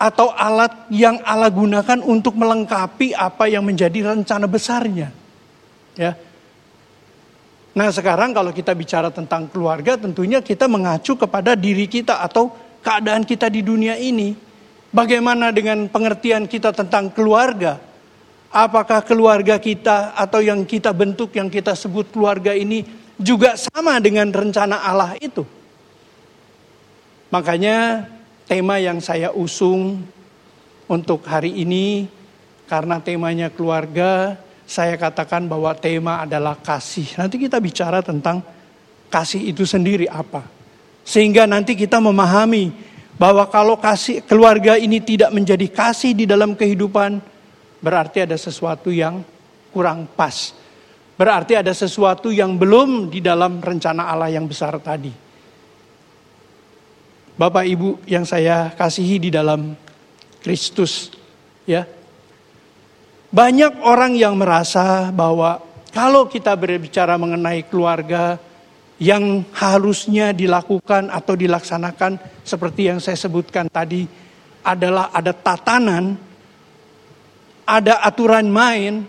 atau 0.00 0.33
alat 0.33 0.88
yang 0.88 1.21
Allah 1.21 1.52
gunakan 1.52 2.00
untuk 2.00 2.33
melengkapi 2.40 3.12
apa 3.12 3.44
yang 3.44 3.61
menjadi 3.61 4.16
rencana 4.16 4.49
besarnya. 4.49 5.12
Ya. 6.00 6.16
Nah 7.74 7.90
sekarang 7.90 8.30
kalau 8.30 8.54
kita 8.54 8.70
bicara 8.70 9.10
tentang 9.10 9.50
keluarga 9.50 9.98
tentunya 9.98 10.38
kita 10.38 10.70
mengacu 10.70 11.18
kepada 11.18 11.58
diri 11.58 11.90
kita 11.90 12.22
atau 12.22 12.54
keadaan 12.86 13.26
kita 13.26 13.50
di 13.50 13.66
dunia 13.66 13.98
ini. 13.98 14.38
Bagaimana 14.94 15.50
dengan 15.50 15.90
pengertian 15.90 16.46
kita 16.46 16.70
tentang 16.70 17.10
keluarga? 17.10 17.82
Apakah 18.54 19.02
keluarga 19.02 19.58
kita 19.58 20.14
atau 20.14 20.38
yang 20.38 20.62
kita 20.62 20.94
bentuk, 20.94 21.34
yang 21.34 21.50
kita 21.50 21.74
sebut 21.74 22.14
keluarga 22.14 22.54
ini 22.54 22.86
juga 23.18 23.58
sama 23.58 23.98
dengan 23.98 24.30
rencana 24.30 24.78
Allah 24.86 25.18
itu? 25.18 25.42
Makanya 27.34 28.06
tema 28.46 28.78
yang 28.78 29.02
saya 29.02 29.34
usung 29.34 30.06
untuk 30.86 31.26
hari 31.26 31.50
ini 31.50 32.06
karena 32.70 33.02
temanya 33.02 33.50
keluarga, 33.50 34.38
saya 34.64 34.97
katakan 34.97 35.44
bahwa 35.44 35.76
tema 35.76 36.25
adalah 36.25 36.56
kasih. 36.56 37.21
Nanti 37.21 37.37
kita 37.37 37.61
bicara 37.61 38.00
tentang 38.00 38.40
kasih 39.12 39.52
itu 39.52 39.68
sendiri 39.68 40.09
apa. 40.09 40.44
Sehingga 41.04 41.44
nanti 41.44 41.76
kita 41.76 42.00
memahami 42.00 42.73
bahwa 43.21 43.47
kalau 43.47 43.76
kasih 43.76 44.25
keluarga 44.25 44.75
ini 44.80 44.99
tidak 45.04 45.30
menjadi 45.30 45.68
kasih 45.68 46.16
di 46.16 46.25
dalam 46.25 46.56
kehidupan, 46.56 47.21
berarti 47.85 48.25
ada 48.25 48.35
sesuatu 48.35 48.88
yang 48.88 49.21
kurang 49.71 50.09
pas. 50.16 50.56
Berarti 51.14 51.54
ada 51.54 51.71
sesuatu 51.71 52.35
yang 52.35 52.59
belum 52.59 53.12
di 53.12 53.23
dalam 53.23 53.62
rencana 53.62 54.11
Allah 54.11 54.35
yang 54.35 54.50
besar 54.50 54.75
tadi. 54.83 55.12
Bapak 57.35 57.66
Ibu 57.66 58.06
yang 58.06 58.26
saya 58.26 58.71
kasihi 58.75 59.18
di 59.18 59.30
dalam 59.30 59.75
Kristus, 60.42 61.11
ya. 61.66 61.87
Banyak 63.34 63.82
orang 63.82 64.14
yang 64.14 64.38
merasa 64.38 65.10
bahwa 65.10 65.58
kalau 65.90 66.30
kita 66.30 66.54
berbicara 66.54 67.18
mengenai 67.18 67.66
keluarga, 67.66 68.38
yang 69.02 69.42
harusnya 69.50 70.30
dilakukan 70.30 71.10
atau 71.10 71.34
dilaksanakan 71.34 72.14
seperti 72.46 72.94
yang 72.94 73.02
saya 73.02 73.18
sebutkan 73.18 73.66
tadi 73.66 74.06
adalah 74.62 75.10
ada 75.10 75.34
tatanan, 75.34 76.14
ada 77.66 77.98
aturan 78.06 78.46
main. 78.46 79.02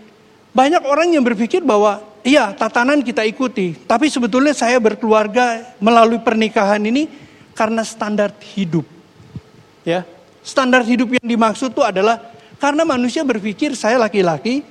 Banyak 0.58 0.84
orang 0.90 1.14
yang 1.14 1.22
berpikir 1.22 1.62
bahwa 1.62 2.02
iya 2.26 2.50
tatanan 2.50 3.06
kita 3.06 3.22
ikuti, 3.30 3.78
tapi 3.86 4.10
sebetulnya 4.10 4.58
saya 4.58 4.82
berkeluarga 4.82 5.78
melalui 5.78 6.18
pernikahan 6.18 6.82
ini 6.82 7.06
karena 7.54 7.86
standar 7.86 8.34
hidup. 8.58 8.90
Ya, 9.86 10.02
standar 10.42 10.82
hidup 10.82 11.14
yang 11.14 11.28
dimaksud 11.30 11.78
itu 11.78 11.86
adalah 11.86 12.35
karena 12.66 12.82
manusia 12.82 13.22
berpikir 13.22 13.78
saya 13.78 14.02
laki-laki, 14.02 14.66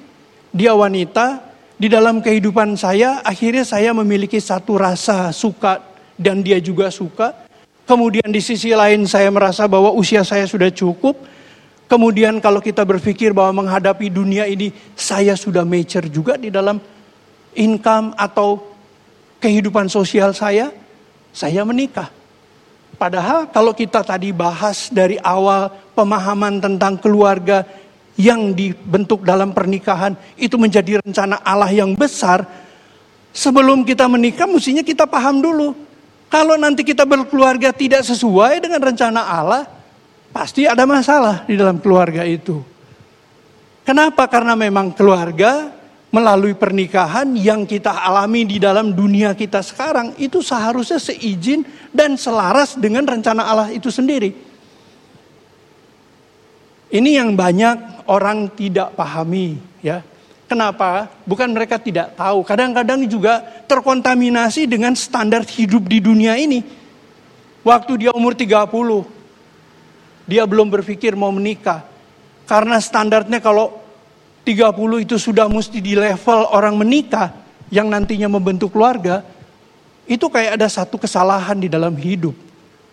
dia 0.50 0.74
wanita, 0.74 1.46
di 1.78 1.86
dalam 1.86 2.18
kehidupan 2.18 2.74
saya, 2.74 3.22
akhirnya 3.22 3.62
saya 3.62 3.94
memiliki 3.94 4.42
satu 4.42 4.82
rasa 4.82 5.30
suka 5.30 5.78
dan 6.18 6.42
dia 6.42 6.58
juga 6.58 6.90
suka. 6.90 7.46
Kemudian 7.86 8.34
di 8.34 8.42
sisi 8.42 8.74
lain 8.74 9.06
saya 9.06 9.30
merasa 9.30 9.70
bahwa 9.70 9.94
usia 9.94 10.26
saya 10.26 10.42
sudah 10.42 10.74
cukup. 10.74 11.22
Kemudian 11.86 12.42
kalau 12.42 12.58
kita 12.58 12.82
berpikir 12.82 13.30
bahwa 13.30 13.62
menghadapi 13.62 14.10
dunia 14.10 14.50
ini 14.50 14.74
saya 14.98 15.38
sudah 15.38 15.62
mature 15.62 16.10
juga 16.10 16.34
di 16.34 16.50
dalam 16.50 16.82
income 17.54 18.10
atau 18.18 18.58
kehidupan 19.38 19.86
sosial 19.86 20.34
saya, 20.34 20.74
saya 21.30 21.62
menikah. 21.62 22.10
Padahal 22.98 23.50
kalau 23.54 23.70
kita 23.70 24.02
tadi 24.02 24.34
bahas 24.34 24.90
dari 24.90 25.14
awal 25.22 25.70
pemahaman 25.94 26.58
tentang 26.58 26.98
keluarga 26.98 27.83
yang 28.14 28.54
dibentuk 28.54 29.26
dalam 29.26 29.50
pernikahan 29.50 30.14
itu 30.38 30.54
menjadi 30.54 31.02
rencana 31.02 31.42
Allah 31.42 31.70
yang 31.74 31.94
besar, 31.98 32.46
sebelum 33.34 33.82
kita 33.82 34.06
menikah 34.06 34.46
mestinya 34.46 34.86
kita 34.86 35.04
paham 35.04 35.42
dulu. 35.42 35.74
Kalau 36.30 36.58
nanti 36.58 36.82
kita 36.82 37.06
berkeluarga 37.06 37.70
tidak 37.70 38.02
sesuai 38.06 38.62
dengan 38.62 38.82
rencana 38.82 39.22
Allah, 39.22 39.66
pasti 40.34 40.66
ada 40.66 40.82
masalah 40.82 41.46
di 41.46 41.54
dalam 41.54 41.78
keluarga 41.78 42.26
itu. 42.26 42.62
Kenapa? 43.86 44.26
Karena 44.26 44.56
memang 44.58 44.90
keluarga 44.96 45.70
melalui 46.14 46.54
pernikahan 46.54 47.34
yang 47.34 47.66
kita 47.66 47.90
alami 47.90 48.46
di 48.46 48.62
dalam 48.62 48.94
dunia 48.94 49.34
kita 49.34 49.58
sekarang 49.66 50.14
itu 50.14 50.38
seharusnya 50.38 51.02
seizin 51.02 51.66
dan 51.90 52.14
selaras 52.14 52.78
dengan 52.78 53.02
rencana 53.02 53.42
Allah 53.42 53.68
itu 53.74 53.90
sendiri. 53.90 54.53
Ini 56.94 57.18
yang 57.18 57.34
banyak 57.34 58.06
orang 58.06 58.54
tidak 58.54 58.94
pahami 58.94 59.58
ya. 59.82 59.98
Kenapa? 60.46 61.10
Bukan 61.26 61.50
mereka 61.50 61.74
tidak 61.82 62.14
tahu. 62.14 62.46
Kadang-kadang 62.46 63.02
juga 63.10 63.42
terkontaminasi 63.66 64.70
dengan 64.70 64.94
standar 64.94 65.42
hidup 65.42 65.90
di 65.90 65.98
dunia 65.98 66.38
ini. 66.38 66.62
Waktu 67.66 68.06
dia 68.06 68.14
umur 68.14 68.38
30, 68.38 68.70
dia 70.30 70.46
belum 70.46 70.70
berpikir 70.70 71.18
mau 71.18 71.34
menikah. 71.34 71.82
Karena 72.46 72.78
standarnya 72.78 73.42
kalau 73.42 73.74
30 74.46 75.02
itu 75.02 75.16
sudah 75.18 75.50
mesti 75.50 75.82
di 75.82 75.98
level 75.98 76.46
orang 76.52 76.78
menikah 76.78 77.34
yang 77.72 77.90
nantinya 77.90 78.30
membentuk 78.30 78.70
keluarga, 78.70 79.24
itu 80.04 80.28
kayak 80.30 80.60
ada 80.60 80.68
satu 80.70 81.00
kesalahan 81.00 81.58
di 81.58 81.66
dalam 81.66 81.96
hidup. 81.96 82.36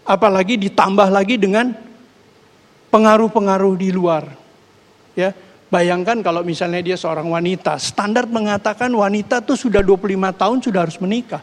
Apalagi 0.08 0.58
ditambah 0.58 1.12
lagi 1.12 1.36
dengan 1.38 1.91
pengaruh-pengaruh 2.92 3.74
di 3.80 3.90
luar. 3.90 4.28
Ya, 5.16 5.32
bayangkan 5.72 6.20
kalau 6.20 6.44
misalnya 6.44 6.84
dia 6.84 7.00
seorang 7.00 7.32
wanita, 7.32 7.80
standar 7.80 8.28
mengatakan 8.28 8.92
wanita 8.92 9.42
tuh 9.42 9.56
sudah 9.56 9.80
25 9.80 10.32
tahun 10.36 10.58
sudah 10.60 10.80
harus 10.86 11.00
menikah. 11.00 11.42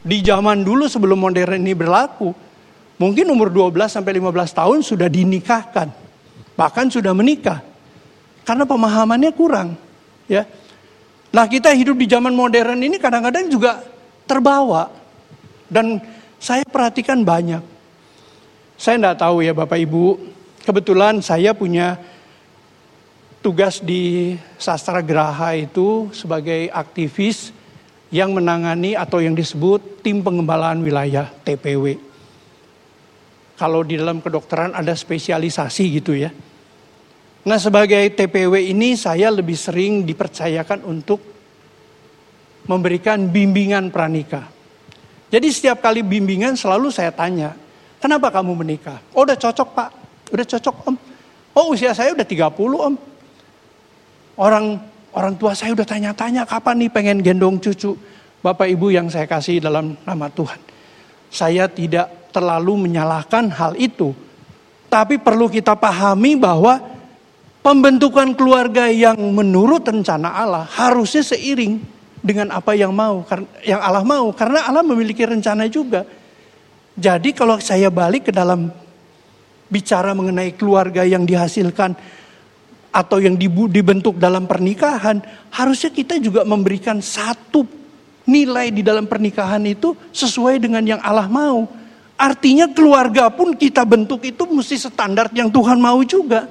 Di 0.00 0.24
zaman 0.24 0.64
dulu 0.64 0.88
sebelum 0.88 1.20
modern 1.20 1.60
ini 1.60 1.76
berlaku, 1.76 2.32
mungkin 3.00 3.28
umur 3.32 3.52
12 3.52 4.00
sampai 4.00 4.16
15 4.16 4.52
tahun 4.56 4.78
sudah 4.80 5.08
dinikahkan. 5.08 5.88
Bahkan 6.56 6.86
sudah 6.92 7.12
menikah. 7.16 7.64
Karena 8.44 8.64
pemahamannya 8.64 9.32
kurang, 9.36 9.76
ya. 10.24 10.48
Nah, 11.30 11.46
kita 11.46 11.70
hidup 11.76 11.94
di 11.94 12.10
zaman 12.10 12.34
modern 12.34 12.80
ini 12.80 12.98
kadang-kadang 12.98 13.46
juga 13.46 13.84
terbawa. 14.26 14.90
Dan 15.70 16.02
saya 16.40 16.66
perhatikan 16.66 17.22
banyak. 17.22 17.62
Saya 18.80 18.96
tidak 18.96 19.20
tahu 19.20 19.44
ya 19.44 19.52
Bapak 19.52 19.76
Ibu, 19.76 20.29
kebetulan 20.64 21.24
saya 21.24 21.56
punya 21.56 21.96
tugas 23.40 23.80
di 23.80 24.36
sastra 24.60 25.00
geraha 25.00 25.56
itu 25.56 26.12
sebagai 26.12 26.68
aktivis 26.68 27.56
yang 28.12 28.36
menangani 28.36 28.98
atau 28.98 29.22
yang 29.22 29.32
disebut 29.32 30.04
tim 30.04 30.20
pengembalaan 30.20 30.84
wilayah 30.84 31.30
TPW. 31.46 31.96
Kalau 33.56 33.84
di 33.84 33.96
dalam 33.96 34.24
kedokteran 34.24 34.72
ada 34.72 34.92
spesialisasi 34.92 35.84
gitu 36.00 36.16
ya. 36.16 36.32
Nah 37.40 37.56
sebagai 37.56 38.12
TPW 38.12 38.72
ini 38.72 38.96
saya 38.96 39.32
lebih 39.32 39.56
sering 39.56 40.04
dipercayakan 40.04 40.84
untuk 40.84 41.20
memberikan 42.68 43.24
bimbingan 43.32 43.88
pranikah. 43.88 44.44
Jadi 45.30 45.48
setiap 45.48 45.80
kali 45.80 46.02
bimbingan 46.04 46.58
selalu 46.58 46.90
saya 46.90 47.14
tanya, 47.14 47.54
kenapa 48.02 48.28
kamu 48.34 48.52
menikah? 48.52 48.98
Oh 49.14 49.22
udah 49.22 49.38
cocok 49.38 49.68
pak, 49.72 49.90
udah 50.30 50.46
cocok 50.46 50.76
om. 50.88 50.96
Oh 51.54 51.74
usia 51.74 51.92
saya 51.92 52.14
udah 52.14 52.26
30 52.26 52.54
om. 52.58 52.94
Orang 54.40 54.80
orang 55.12 55.34
tua 55.36 55.52
saya 55.52 55.74
udah 55.74 55.84
tanya-tanya 55.84 56.46
kapan 56.46 56.86
nih 56.86 56.90
pengen 56.90 57.18
gendong 57.20 57.58
cucu. 57.58 57.98
Bapak 58.40 58.70
ibu 58.72 58.88
yang 58.88 59.10
saya 59.12 59.28
kasih 59.28 59.60
dalam 59.60 59.98
nama 60.08 60.26
Tuhan. 60.32 60.56
Saya 61.28 61.68
tidak 61.68 62.32
terlalu 62.32 62.88
menyalahkan 62.88 63.52
hal 63.52 63.76
itu. 63.76 64.16
Tapi 64.90 65.20
perlu 65.20 65.46
kita 65.46 65.76
pahami 65.76 66.34
bahwa 66.34 66.80
pembentukan 67.60 68.32
keluarga 68.34 68.88
yang 68.88 69.20
menurut 69.30 69.84
rencana 69.84 70.32
Allah 70.34 70.64
harusnya 70.66 71.22
seiring 71.22 71.78
dengan 72.20 72.52
apa 72.52 72.72
yang 72.76 72.92
mau, 72.92 73.24
yang 73.64 73.80
Allah 73.80 74.04
mau, 74.04 74.32
karena 74.32 74.66
Allah 74.66 74.84
memiliki 74.84 75.24
rencana 75.24 75.68
juga. 75.68 76.04
Jadi 76.96 77.32
kalau 77.32 77.56
saya 77.62 77.88
balik 77.88 78.28
ke 78.28 78.32
dalam 78.32 78.68
bicara 79.70 80.12
mengenai 80.12 80.52
keluarga 80.58 81.06
yang 81.06 81.22
dihasilkan 81.22 81.94
atau 82.90 83.22
yang 83.22 83.38
dibentuk 83.38 84.18
dalam 84.18 84.50
pernikahan, 84.50 85.22
harusnya 85.54 85.94
kita 85.94 86.18
juga 86.18 86.42
memberikan 86.42 86.98
satu 86.98 87.62
nilai 88.26 88.74
di 88.74 88.82
dalam 88.82 89.06
pernikahan 89.06 89.62
itu 89.62 89.94
sesuai 90.10 90.58
dengan 90.58 90.82
yang 90.82 91.00
Allah 91.00 91.30
mau. 91.30 91.70
Artinya 92.20 92.68
keluarga 92.68 93.32
pun 93.32 93.56
kita 93.56 93.86
bentuk 93.86 94.20
itu 94.26 94.44
mesti 94.44 94.76
standar 94.76 95.32
yang 95.32 95.48
Tuhan 95.48 95.80
mau 95.80 96.02
juga. 96.04 96.44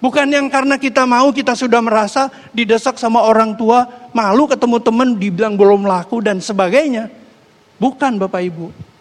Bukan 0.00 0.28
yang 0.32 0.48
karena 0.48 0.80
kita 0.80 1.04
mau 1.04 1.28
kita 1.32 1.52
sudah 1.52 1.80
merasa 1.80 2.32
didesak 2.52 2.96
sama 2.96 3.20
orang 3.24 3.52
tua, 3.56 3.84
malu 4.16 4.48
ketemu 4.48 4.76
teman 4.80 5.08
dibilang 5.16 5.54
belum 5.56 5.84
laku 5.84 6.24
dan 6.24 6.40
sebagainya. 6.40 7.12
Bukan 7.76 8.16
Bapak 8.16 8.42
Ibu. 8.48 8.93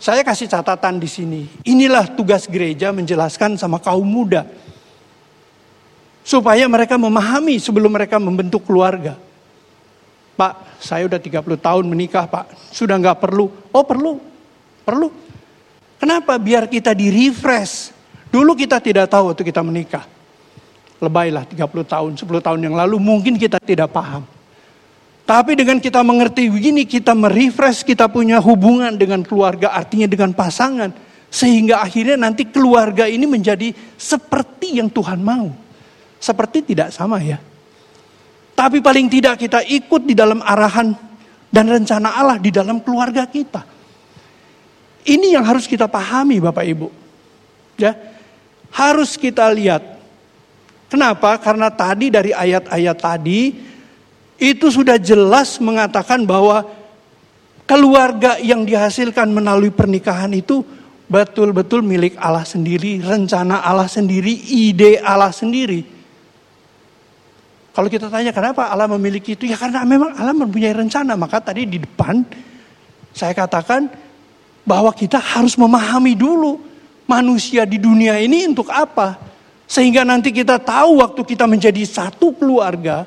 Saya 0.00 0.24
kasih 0.24 0.48
catatan 0.48 0.96
di 0.96 1.04
sini. 1.04 1.44
Inilah 1.68 2.08
tugas 2.08 2.48
gereja 2.48 2.88
menjelaskan 2.88 3.60
sama 3.60 3.76
kaum 3.76 4.08
muda. 4.08 4.48
Supaya 6.24 6.64
mereka 6.64 6.96
memahami 6.96 7.60
sebelum 7.60 7.92
mereka 7.92 8.16
membentuk 8.16 8.64
keluarga. 8.64 9.20
Pak, 10.40 10.80
saya 10.80 11.04
udah 11.04 11.20
30 11.20 11.44
tahun 11.60 11.84
menikah 11.84 12.24
pak. 12.24 12.48
Sudah 12.72 12.96
nggak 12.96 13.20
perlu. 13.20 13.52
Oh 13.76 13.84
perlu. 13.84 14.16
Perlu. 14.88 15.12
Kenapa? 16.00 16.40
Biar 16.40 16.64
kita 16.64 16.96
di 16.96 17.12
refresh. 17.12 17.92
Dulu 18.32 18.56
kita 18.56 18.80
tidak 18.80 19.12
tahu 19.12 19.36
waktu 19.36 19.44
kita 19.44 19.60
menikah 19.60 20.08
lebaylah 21.00 21.48
30 21.48 21.84
tahun, 21.84 22.12
10 22.14 22.44
tahun 22.44 22.60
yang 22.60 22.76
lalu 22.76 23.00
mungkin 23.00 23.40
kita 23.40 23.56
tidak 23.58 23.88
paham. 23.90 24.22
Tapi 25.30 25.54
dengan 25.54 25.78
kita 25.78 26.02
mengerti 26.02 26.50
begini, 26.50 26.82
kita 26.82 27.14
merefresh, 27.14 27.86
kita 27.86 28.10
punya 28.10 28.42
hubungan 28.42 28.90
dengan 28.98 29.22
keluarga, 29.22 29.70
artinya 29.70 30.10
dengan 30.10 30.34
pasangan. 30.34 30.90
Sehingga 31.30 31.78
akhirnya 31.78 32.18
nanti 32.18 32.50
keluarga 32.50 33.06
ini 33.06 33.30
menjadi 33.30 33.70
seperti 33.94 34.82
yang 34.82 34.90
Tuhan 34.90 35.22
mau. 35.22 35.54
Seperti 36.18 36.74
tidak 36.74 36.90
sama 36.90 37.22
ya. 37.22 37.38
Tapi 38.58 38.82
paling 38.82 39.06
tidak 39.06 39.38
kita 39.38 39.62
ikut 39.62 40.02
di 40.02 40.18
dalam 40.18 40.42
arahan 40.42 40.98
dan 41.46 41.64
rencana 41.70 42.10
Allah 42.10 42.42
di 42.42 42.50
dalam 42.50 42.82
keluarga 42.82 43.22
kita. 43.30 43.62
Ini 45.06 45.38
yang 45.38 45.46
harus 45.46 45.70
kita 45.70 45.86
pahami 45.86 46.42
Bapak 46.42 46.66
Ibu. 46.66 46.88
Ya. 47.78 47.94
Harus 48.74 49.14
kita 49.14 49.46
lihat 49.54 50.02
Kenapa? 50.90 51.38
Karena 51.38 51.70
tadi 51.70 52.10
dari 52.10 52.34
ayat-ayat 52.34 52.98
tadi 52.98 53.69
itu 54.40 54.72
sudah 54.72 54.96
jelas 54.96 55.60
mengatakan 55.60 56.24
bahwa 56.24 56.64
keluarga 57.68 58.40
yang 58.40 58.64
dihasilkan 58.64 59.28
melalui 59.28 59.68
pernikahan 59.68 60.32
itu 60.32 60.64
betul-betul 61.06 61.84
milik 61.84 62.16
Allah 62.16 62.48
sendiri, 62.48 63.04
rencana 63.04 63.60
Allah 63.60 63.86
sendiri, 63.86 64.32
ide 64.32 64.96
Allah 65.04 65.30
sendiri. 65.30 65.84
Kalau 67.70 67.86
kita 67.86 68.10
tanya 68.10 68.34
kenapa 68.34 68.66
Allah 68.66 68.90
memiliki 68.90 69.38
itu, 69.38 69.46
ya 69.46 69.54
karena 69.54 69.86
memang 69.86 70.16
Allah 70.16 70.34
mempunyai 70.34 70.74
rencana. 70.74 71.14
Maka 71.14 71.38
tadi 71.38 71.68
di 71.68 71.78
depan 71.78 72.24
saya 73.14 73.36
katakan 73.36 73.86
bahwa 74.66 74.90
kita 74.90 75.20
harus 75.20 75.54
memahami 75.54 76.18
dulu 76.18 76.58
manusia 77.06 77.62
di 77.68 77.78
dunia 77.78 78.18
ini 78.18 78.48
untuk 78.48 78.72
apa. 78.72 79.18
Sehingga 79.70 80.02
nanti 80.02 80.34
kita 80.34 80.58
tahu 80.58 80.98
waktu 80.98 81.22
kita 81.22 81.46
menjadi 81.46 81.86
satu 81.86 82.34
keluarga 82.34 83.06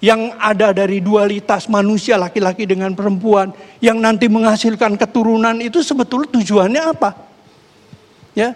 yang 0.00 0.36
ada 0.36 0.76
dari 0.76 1.00
dualitas 1.00 1.72
manusia 1.72 2.20
laki-laki 2.20 2.68
dengan 2.68 2.92
perempuan 2.92 3.52
yang 3.80 3.96
nanti 3.96 4.28
menghasilkan 4.28 5.00
keturunan 5.00 5.56
itu 5.64 5.80
sebetulnya 5.80 6.28
tujuannya 6.36 6.82
apa? 6.92 7.10
Ya. 8.36 8.52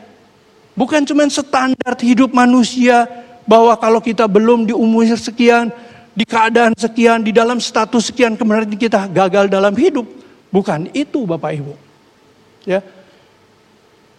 Bukan 0.77 1.05
cuma 1.09 1.27
standar 1.29 1.97
hidup 2.01 2.33
manusia 2.33 3.09
bahwa 3.49 3.73
kalau 3.81 4.01
kita 4.05 4.29
belum 4.29 4.69
di 4.69 4.75
umur 4.77 5.09
sekian, 5.17 5.73
di 6.13 6.29
keadaan 6.29 6.77
sekian, 6.77 7.25
di 7.25 7.33
dalam 7.33 7.59
status 7.59 8.13
sekian 8.13 8.37
kemudian 8.37 8.77
kita 8.77 9.09
gagal 9.09 9.49
dalam 9.49 9.73
hidup. 9.75 10.05
Bukan 10.53 10.93
itu 10.93 11.25
Bapak 11.25 11.53
Ibu. 11.57 11.75
Ya. 12.69 12.85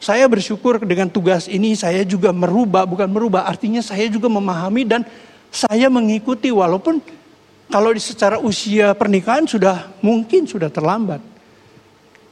Saya 0.02 0.26
bersyukur 0.26 0.82
dengan 0.82 1.06
tugas 1.14 1.46
ini 1.46 1.78
saya 1.78 2.02
juga 2.02 2.34
merubah, 2.34 2.90
bukan 2.90 3.06
merubah, 3.06 3.46
artinya 3.46 3.86
saya 3.86 4.10
juga 4.10 4.26
memahami 4.26 4.82
dan 4.82 5.06
saya 5.52 5.92
mengikuti 5.92 6.48
walaupun 6.48 7.04
kalau 7.68 7.92
secara 8.00 8.40
usia 8.40 8.96
pernikahan 8.96 9.44
sudah 9.44 9.92
mungkin 10.00 10.48
sudah 10.48 10.72
terlambat. 10.72 11.20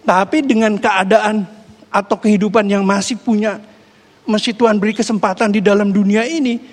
Tapi 0.08 0.42
dengan 0.42 0.80
keadaan 0.80 1.44
atau 1.92 2.16
kehidupan 2.16 2.66
yang 2.66 2.88
masih 2.88 3.20
punya, 3.20 3.60
masih 4.24 4.56
Tuhan 4.56 4.80
beri 4.80 4.96
kesempatan 4.96 5.52
di 5.52 5.60
dalam 5.60 5.92
dunia 5.92 6.24
ini, 6.24 6.64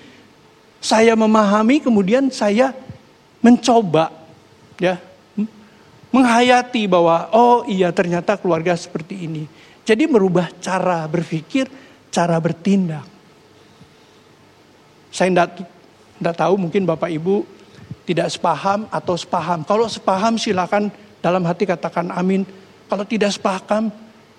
saya 0.79 1.13
memahami 1.19 1.83
kemudian 1.83 2.31
saya 2.31 2.71
mencoba 3.43 4.09
ya 4.79 4.97
menghayati 6.11 6.87
bahwa 6.87 7.29
oh 7.35 7.67
iya 7.67 7.91
ternyata 7.91 8.39
keluarga 8.39 8.73
seperti 8.73 9.27
ini. 9.27 9.43
Jadi 9.87 10.03
merubah 10.07 10.51
cara 10.59 11.07
berpikir, 11.07 11.67
cara 12.11 12.35
bertindak. 12.39 13.07
Saya 15.11 15.31
tidak, 15.31 15.49
tidak 16.17 16.35
tahu 16.37 16.53
mungkin 16.57 16.83
Bapak 16.83 17.09
Ibu 17.13 17.45
tidak 18.07 18.31
sepaham 18.31 18.87
atau 18.89 19.13
sepaham. 19.19 19.61
Kalau 19.67 19.85
sepaham 19.91 20.39
silakan 20.39 20.89
dalam 21.19 21.43
hati 21.43 21.67
katakan 21.67 22.09
amin. 22.09 22.47
Kalau 22.87 23.03
tidak 23.03 23.35
sepaham 23.35 23.91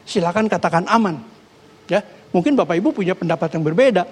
silakan 0.08 0.48
katakan 0.48 0.88
aman. 0.88 1.20
Ya, 1.88 2.00
mungkin 2.32 2.56
Bapak 2.56 2.80
Ibu 2.80 2.96
punya 2.96 3.12
pendapat 3.12 3.52
yang 3.52 3.64
berbeda. 3.64 4.08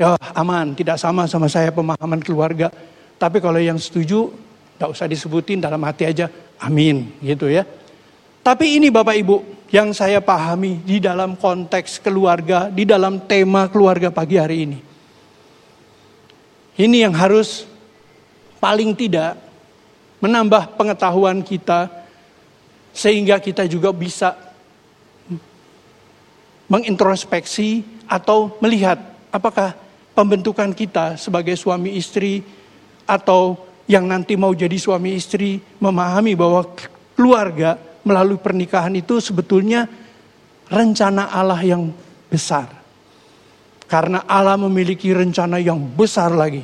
Ya 0.00 0.16
aman, 0.32 0.72
tidak 0.72 0.96
sama 0.96 1.28
sama 1.28 1.50
saya 1.52 1.68
pemahaman 1.68 2.22
keluarga. 2.24 2.72
Tapi 3.18 3.42
kalau 3.42 3.58
yang 3.58 3.76
setuju, 3.76 4.30
tidak 4.78 4.88
usah 4.94 5.10
disebutin 5.10 5.58
dalam 5.58 5.82
hati 5.82 6.06
aja, 6.06 6.30
amin, 6.62 7.18
gitu 7.18 7.50
ya. 7.50 7.66
Tapi 8.46 8.78
ini 8.78 8.94
Bapak 8.94 9.16
Ibu 9.18 9.36
yang 9.68 9.92
saya 9.92 10.22
pahami 10.22 10.80
di 10.86 11.02
dalam 11.02 11.34
konteks 11.36 12.00
keluarga, 12.00 12.70
di 12.72 12.86
dalam 12.88 13.26
tema 13.26 13.66
keluarga 13.68 14.08
pagi 14.08 14.38
hari 14.38 14.56
ini. 14.64 14.87
Ini 16.78 17.10
yang 17.10 17.14
harus 17.18 17.66
paling 18.62 18.94
tidak 18.94 19.34
menambah 20.22 20.78
pengetahuan 20.78 21.42
kita 21.42 21.90
Sehingga 22.94 23.38
kita 23.38 23.66
juga 23.66 23.94
bisa 23.94 24.34
mengintrospeksi 26.68 27.82
atau 28.10 28.52
melihat 28.60 28.98
apakah 29.32 29.72
pembentukan 30.18 30.74
kita 30.74 31.14
sebagai 31.14 31.54
suami 31.54 31.94
istri 31.94 32.42
atau 33.06 33.56
yang 33.88 34.04
nanti 34.04 34.36
mau 34.36 34.52
jadi 34.52 34.76
suami 34.76 35.16
istri 35.16 35.62
memahami 35.80 36.36
bahwa 36.36 36.66
keluarga 37.16 37.80
melalui 38.04 38.36
pernikahan 38.36 38.92
itu 38.92 39.16
sebetulnya 39.22 39.88
rencana 40.68 41.32
Allah 41.32 41.62
yang 41.64 41.88
besar. 42.28 42.77
Karena 43.88 44.28
Allah 44.28 44.60
memiliki 44.60 45.08
rencana 45.16 45.56
yang 45.56 45.80
besar 45.80 46.28
lagi. 46.36 46.60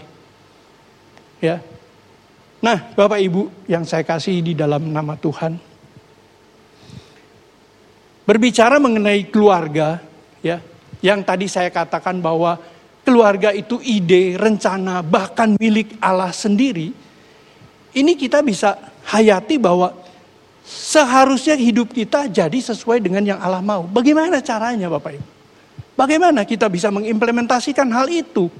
Ya. 1.40 1.64
Nah, 2.60 2.92
Bapak 2.92 3.20
Ibu 3.20 3.68
yang 3.68 3.88
saya 3.88 4.04
kasih 4.04 4.44
di 4.44 4.52
dalam 4.52 4.92
nama 4.92 5.16
Tuhan. 5.16 5.56
Berbicara 8.24 8.80
mengenai 8.80 9.28
keluarga, 9.28 10.00
ya, 10.40 10.60
yang 11.04 11.20
tadi 11.20 11.44
saya 11.44 11.68
katakan 11.68 12.24
bahwa 12.24 12.56
keluarga 13.04 13.52
itu 13.52 13.80
ide, 13.84 14.40
rencana, 14.40 15.04
bahkan 15.04 15.60
milik 15.60 16.00
Allah 16.00 16.32
sendiri. 16.32 16.92
Ini 17.92 18.12
kita 18.16 18.40
bisa 18.40 18.80
hayati 19.12 19.60
bahwa 19.60 19.92
seharusnya 20.64 21.56
hidup 21.60 21.92
kita 21.92 22.32
jadi 22.32 22.56
sesuai 22.56 23.04
dengan 23.04 23.20
yang 23.20 23.40
Allah 23.40 23.60
mau. 23.60 23.84
Bagaimana 23.84 24.40
caranya 24.40 24.88
Bapak 24.88 25.20
Ibu? 25.20 25.33
Bagaimana 25.94 26.42
kita 26.42 26.66
bisa 26.66 26.90
mengimplementasikan 26.90 27.86
hal 27.94 28.10
itu? 28.10 28.50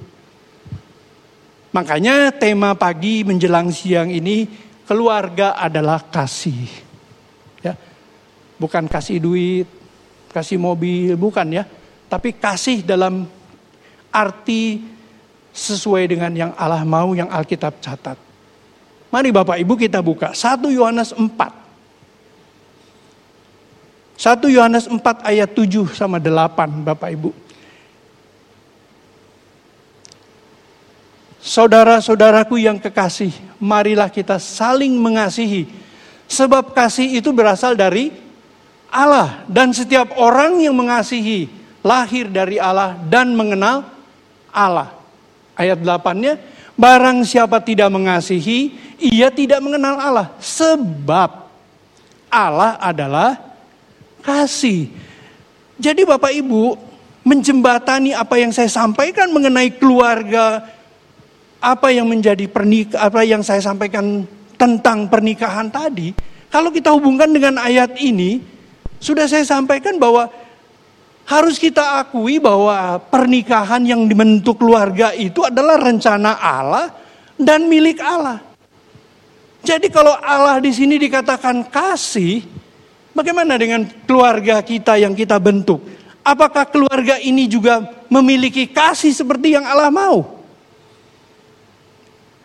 Makanya 1.75 2.31
tema 2.31 2.71
pagi 2.71 3.27
menjelang 3.27 3.67
siang 3.67 4.07
ini 4.07 4.47
keluarga 4.87 5.59
adalah 5.59 5.99
kasih. 5.99 6.71
Ya. 7.59 7.75
Bukan 8.55 8.87
kasih 8.87 9.19
duit, 9.19 9.67
kasih 10.31 10.55
mobil, 10.55 11.19
bukan 11.19 11.43
ya. 11.51 11.67
Tapi 12.07 12.31
kasih 12.39 12.87
dalam 12.87 13.27
arti 14.15 14.79
sesuai 15.51 16.07
dengan 16.07 16.31
yang 16.31 16.51
Allah 16.55 16.87
mau 16.87 17.11
yang 17.11 17.27
Alkitab 17.27 17.83
catat. 17.83 18.15
Mari 19.11 19.35
Bapak 19.35 19.59
Ibu 19.59 19.75
kita 19.75 19.99
buka 19.99 20.31
1 20.31 20.71
Yohanes 20.71 21.11
4. 21.11 21.64
1 24.15 24.47
Yohanes 24.47 24.87
4 24.87 24.99
ayat 25.27 25.49
7 25.51 25.91
sama 25.91 26.23
8 26.23 26.87
Bapak 26.87 27.11
Ibu. 27.11 27.31
Saudara-saudaraku 31.45 32.57
yang 32.57 32.81
kekasih, 32.81 33.29
marilah 33.61 34.09
kita 34.09 34.41
saling 34.41 34.97
mengasihi. 34.97 35.69
Sebab 36.25 36.73
kasih 36.73 37.21
itu 37.21 37.29
berasal 37.29 37.77
dari 37.77 38.09
Allah. 38.89 39.45
Dan 39.45 39.69
setiap 39.69 40.17
orang 40.17 40.57
yang 40.63 40.73
mengasihi 40.73 41.45
lahir 41.85 42.33
dari 42.33 42.57
Allah 42.57 42.97
dan 42.97 43.37
mengenal 43.37 43.85
Allah. 44.49 44.89
Ayat 45.53 45.85
8-nya, 45.85 46.41
barang 46.73 47.21
siapa 47.29 47.61
tidak 47.61 47.93
mengasihi, 47.93 48.73
ia 48.97 49.29
tidak 49.29 49.61
mengenal 49.61 50.01
Allah. 50.01 50.27
Sebab 50.41 51.45
Allah 52.33 52.81
adalah 52.81 53.44
kasih. 54.25 54.89
Jadi 55.77 56.01
Bapak 56.01 56.33
Ibu 56.33 56.75
menjembatani 57.25 58.17
apa 58.17 58.41
yang 58.41 58.49
saya 58.49 58.69
sampaikan 58.69 59.29
mengenai 59.29 59.69
keluarga, 59.77 60.65
apa 61.61 61.93
yang 61.93 62.09
menjadi 62.09 62.49
pernikah, 62.49 63.05
apa 63.05 63.21
yang 63.21 63.45
saya 63.45 63.61
sampaikan 63.61 64.25
tentang 64.57 65.05
pernikahan 65.05 65.69
tadi. 65.69 66.13
Kalau 66.49 66.73
kita 66.73 66.93
hubungkan 66.93 67.29
dengan 67.29 67.61
ayat 67.61 67.97
ini, 67.99 68.39
sudah 69.01 69.29
saya 69.29 69.43
sampaikan 69.43 69.99
bahwa 69.99 70.29
harus 71.25 71.57
kita 71.57 72.05
akui 72.05 72.37
bahwa 72.37 73.01
pernikahan 73.09 73.81
yang 73.81 74.05
dibentuk 74.05 74.61
keluarga 74.61 75.09
itu 75.17 75.41
adalah 75.41 75.81
rencana 75.81 76.37
Allah 76.37 76.93
dan 77.35 77.65
milik 77.65 77.97
Allah. 77.99 78.39
Jadi 79.65 79.89
kalau 79.89 80.13
Allah 80.21 80.61
di 80.61 80.69
sini 80.69 81.01
dikatakan 81.01 81.65
kasih, 81.73 82.45
Bagaimana 83.15 83.55
dengan 83.55 83.87
keluarga 84.03 84.59
kita 84.59 84.99
yang 84.99 85.15
kita 85.15 85.39
bentuk? 85.39 85.79
Apakah 86.19 86.67
keluarga 86.67 87.15
ini 87.15 87.47
juga 87.47 87.79
memiliki 88.11 88.67
kasih 88.67 89.15
seperti 89.15 89.55
yang 89.55 89.63
Allah 89.63 89.87
mau? 89.87 90.35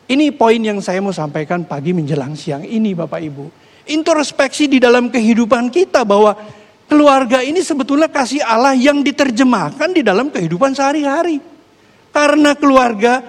Ini 0.07 0.31
poin 0.31 0.63
yang 0.63 0.79
saya 0.79 1.03
mau 1.03 1.11
sampaikan 1.11 1.67
pagi 1.67 1.91
menjelang 1.91 2.39
siang 2.39 2.63
ini 2.63 2.95
Bapak 2.95 3.19
Ibu. 3.19 3.47
Introspeksi 3.91 4.71
di 4.71 4.79
dalam 4.79 5.11
kehidupan 5.11 5.75
kita 5.75 6.07
bahwa 6.07 6.39
keluarga 6.87 7.43
ini 7.43 7.59
sebetulnya 7.67 8.07
kasih 8.07 8.39
Allah 8.47 8.79
yang 8.79 9.03
diterjemahkan 9.03 9.91
di 9.91 10.07
dalam 10.07 10.31
kehidupan 10.31 10.71
sehari-hari. 10.71 11.43
Karena 12.15 12.55
keluarga 12.55 13.23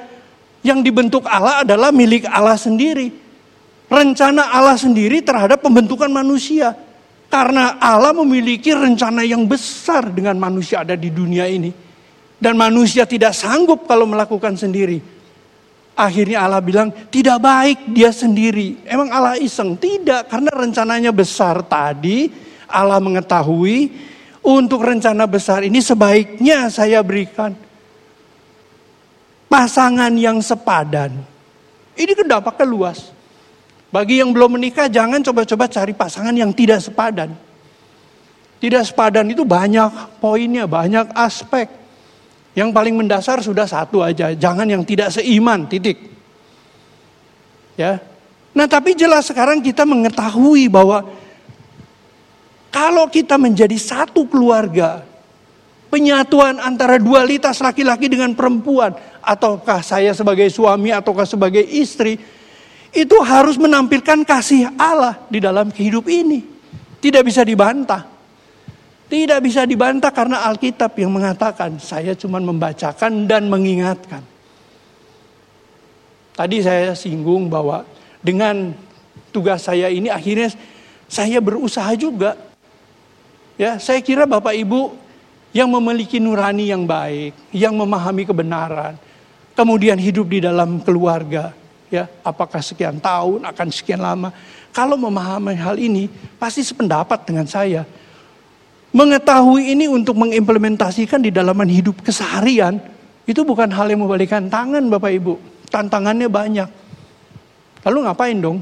yang 0.62 0.86
dibentuk 0.86 1.26
Allah 1.26 1.66
adalah 1.66 1.90
milik 1.90 2.30
Allah 2.30 2.58
sendiri. 2.58 3.10
Rencana 3.90 4.54
Allah 4.54 4.78
sendiri 4.78 5.26
terhadap 5.26 5.66
pembentukan 5.66 6.10
manusia. 6.10 6.91
Karena 7.32 7.80
Allah 7.80 8.12
memiliki 8.12 8.76
rencana 8.76 9.24
yang 9.24 9.48
besar 9.48 10.12
dengan 10.12 10.36
manusia 10.36 10.84
ada 10.84 11.00
di 11.00 11.08
dunia 11.08 11.48
ini. 11.48 11.72
Dan 12.36 12.60
manusia 12.60 13.08
tidak 13.08 13.32
sanggup 13.32 13.88
kalau 13.88 14.04
melakukan 14.04 14.60
sendiri. 14.60 15.00
Akhirnya 15.96 16.44
Allah 16.44 16.60
bilang, 16.60 16.92
tidak 17.08 17.40
baik 17.40 17.88
dia 17.96 18.12
sendiri. 18.12 18.84
Emang 18.84 19.08
Allah 19.16 19.40
iseng? 19.40 19.80
Tidak, 19.80 20.28
karena 20.28 20.52
rencananya 20.52 21.16
besar 21.16 21.64
tadi. 21.64 22.28
Allah 22.68 23.00
mengetahui 23.00 23.92
untuk 24.42 24.82
rencana 24.82 25.30
besar 25.30 25.62
ini 25.62 25.80
sebaiknya 25.80 26.68
saya 26.74 27.06
berikan 27.06 27.54
pasangan 29.52 30.10
yang 30.16 30.40
sepadan. 30.40 31.14
Ini 31.94 32.12
kan 32.16 32.26
dampaknya 32.26 32.66
luas. 32.66 33.12
Bagi 33.92 34.24
yang 34.24 34.32
belum 34.32 34.56
menikah 34.56 34.88
jangan 34.88 35.20
coba-coba 35.20 35.68
cari 35.68 35.92
pasangan 35.92 36.32
yang 36.32 36.56
tidak 36.56 36.80
sepadan. 36.80 37.36
Tidak 38.64 38.84
sepadan 38.88 39.28
itu 39.28 39.44
banyak 39.44 40.22
poinnya, 40.24 40.64
banyak 40.64 41.12
aspek. 41.12 41.68
Yang 42.56 42.72
paling 42.72 42.96
mendasar 42.96 43.44
sudah 43.44 43.68
satu 43.68 44.00
aja, 44.00 44.32
jangan 44.32 44.64
yang 44.64 44.88
tidak 44.88 45.12
seiman, 45.12 45.68
titik. 45.68 46.00
Ya. 47.76 48.00
Nah, 48.52 48.68
tapi 48.68 48.96
jelas 48.96 49.28
sekarang 49.28 49.64
kita 49.64 49.84
mengetahui 49.88 50.68
bahwa 50.68 51.08
kalau 52.72 53.12
kita 53.12 53.36
menjadi 53.36 53.76
satu 53.76 54.24
keluarga, 54.28 55.04
penyatuan 55.92 56.60
antara 56.64 56.96
dualitas 56.96 57.60
laki-laki 57.60 58.08
dengan 58.08 58.32
perempuan, 58.32 58.96
ataukah 59.20 59.84
saya 59.84 60.16
sebagai 60.16 60.48
suami 60.48 60.96
ataukah 60.96 61.28
sebagai 61.28 61.64
istri, 61.64 62.20
itu 62.92 63.18
harus 63.24 63.56
menampilkan 63.56 64.28
kasih 64.28 64.72
Allah 64.76 65.16
di 65.32 65.40
dalam 65.40 65.72
hidup 65.72 66.12
ini. 66.12 66.44
Tidak 67.00 67.24
bisa 67.24 67.42
dibantah. 67.48 68.04
Tidak 69.12 69.40
bisa 69.44 69.68
dibantah 69.68 70.12
karena 70.12 70.48
Alkitab 70.48 70.96
yang 70.96 71.12
mengatakan 71.12 71.76
saya 71.80 72.16
cuma 72.16 72.40
membacakan 72.40 73.28
dan 73.28 73.52
mengingatkan. 73.52 74.24
Tadi 76.32 76.58
saya 76.64 76.96
singgung 76.96 77.52
bahwa 77.52 77.84
dengan 78.24 78.72
tugas 79.36 79.68
saya 79.68 79.92
ini 79.92 80.08
akhirnya 80.08 80.52
saya 81.12 81.44
berusaha 81.44 81.92
juga. 82.00 82.40
Ya, 83.60 83.76
saya 83.84 84.00
kira 84.00 84.24
Bapak 84.24 84.56
Ibu 84.56 84.96
yang 85.52 85.68
memiliki 85.68 86.20
nurani 86.24 86.72
yang 86.72 86.88
baik, 86.88 87.36
yang 87.52 87.76
memahami 87.76 88.24
kebenaran, 88.24 88.96
kemudian 89.54 90.00
hidup 90.00 90.32
di 90.32 90.40
dalam 90.40 90.80
keluarga, 90.80 91.52
ya 91.92 92.08
apakah 92.24 92.64
sekian 92.64 92.98
tahun 93.04 93.44
akan 93.44 93.68
sekian 93.70 94.00
lama. 94.00 94.32
Kalau 94.72 94.96
memahami 94.96 95.60
hal 95.60 95.76
ini 95.76 96.08
pasti 96.40 96.64
sependapat 96.64 97.28
dengan 97.28 97.44
saya. 97.44 97.84
Mengetahui 98.92 99.72
ini 99.76 99.88
untuk 99.92 100.16
mengimplementasikan 100.20 101.20
di 101.20 101.32
dalaman 101.32 101.68
hidup 101.68 102.00
keseharian 102.04 102.80
itu 103.28 103.44
bukan 103.44 103.68
hal 103.72 103.88
yang 103.92 104.04
membalikan 104.04 104.48
tangan 104.48 104.84
Bapak 104.88 105.12
Ibu. 105.12 105.34
Tantangannya 105.72 106.28
banyak. 106.28 106.70
Lalu 107.88 107.98
ngapain 108.08 108.36
dong? 108.40 108.60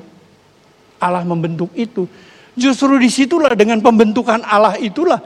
Allah 1.01 1.25
membentuk 1.25 1.73
itu. 1.73 2.05
Justru 2.53 2.97
di 3.01 3.09
situlah 3.09 3.53
dengan 3.57 3.81
pembentukan 3.81 4.45
Allah 4.45 4.77
itulah 4.77 5.17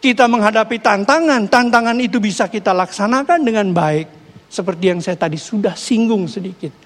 kita 0.00 0.28
menghadapi 0.28 0.80
tantangan. 0.80 1.48
Tantangan 1.48 1.96
itu 2.00 2.20
bisa 2.20 2.48
kita 2.48 2.76
laksanakan 2.76 3.40
dengan 3.40 3.72
baik. 3.72 4.08
Seperti 4.52 4.84
yang 4.92 5.00
saya 5.00 5.16
tadi 5.16 5.40
sudah 5.40 5.72
singgung 5.72 6.28
sedikit 6.28 6.81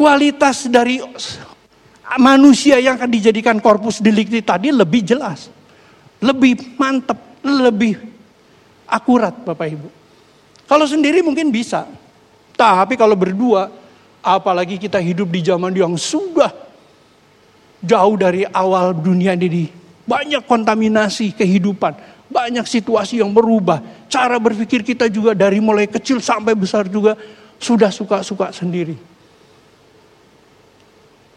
kualitas 0.00 0.64
dari 0.72 0.96
manusia 2.16 2.80
yang 2.80 2.96
akan 2.96 3.12
dijadikan 3.12 3.60
korpus 3.60 4.00
delikti 4.00 4.40
tadi 4.40 4.72
lebih 4.72 5.04
jelas. 5.04 5.52
Lebih 6.24 6.80
mantap, 6.80 7.20
lebih 7.44 8.00
akurat 8.88 9.36
Bapak 9.44 9.68
Ibu. 9.68 9.88
Kalau 10.64 10.88
sendiri 10.88 11.20
mungkin 11.20 11.52
bisa. 11.52 11.84
Tapi 12.56 12.96
kalau 12.96 13.16
berdua, 13.16 13.68
apalagi 14.24 14.80
kita 14.80 14.96
hidup 15.00 15.28
di 15.28 15.44
zaman 15.44 15.72
yang 15.76 15.96
sudah 15.96 16.52
jauh 17.80 18.16
dari 18.16 18.44
awal 18.48 18.92
dunia 18.92 19.32
ini 19.32 19.72
banyak 20.04 20.44
kontaminasi 20.44 21.32
kehidupan, 21.32 21.96
banyak 22.28 22.68
situasi 22.68 23.24
yang 23.24 23.32
berubah. 23.32 23.80
Cara 24.12 24.36
berpikir 24.36 24.84
kita 24.84 25.08
juga 25.08 25.32
dari 25.32 25.56
mulai 25.56 25.88
kecil 25.88 26.20
sampai 26.20 26.52
besar 26.52 26.84
juga 26.84 27.16
sudah 27.56 27.88
suka-suka 27.88 28.52
sendiri. 28.52 29.09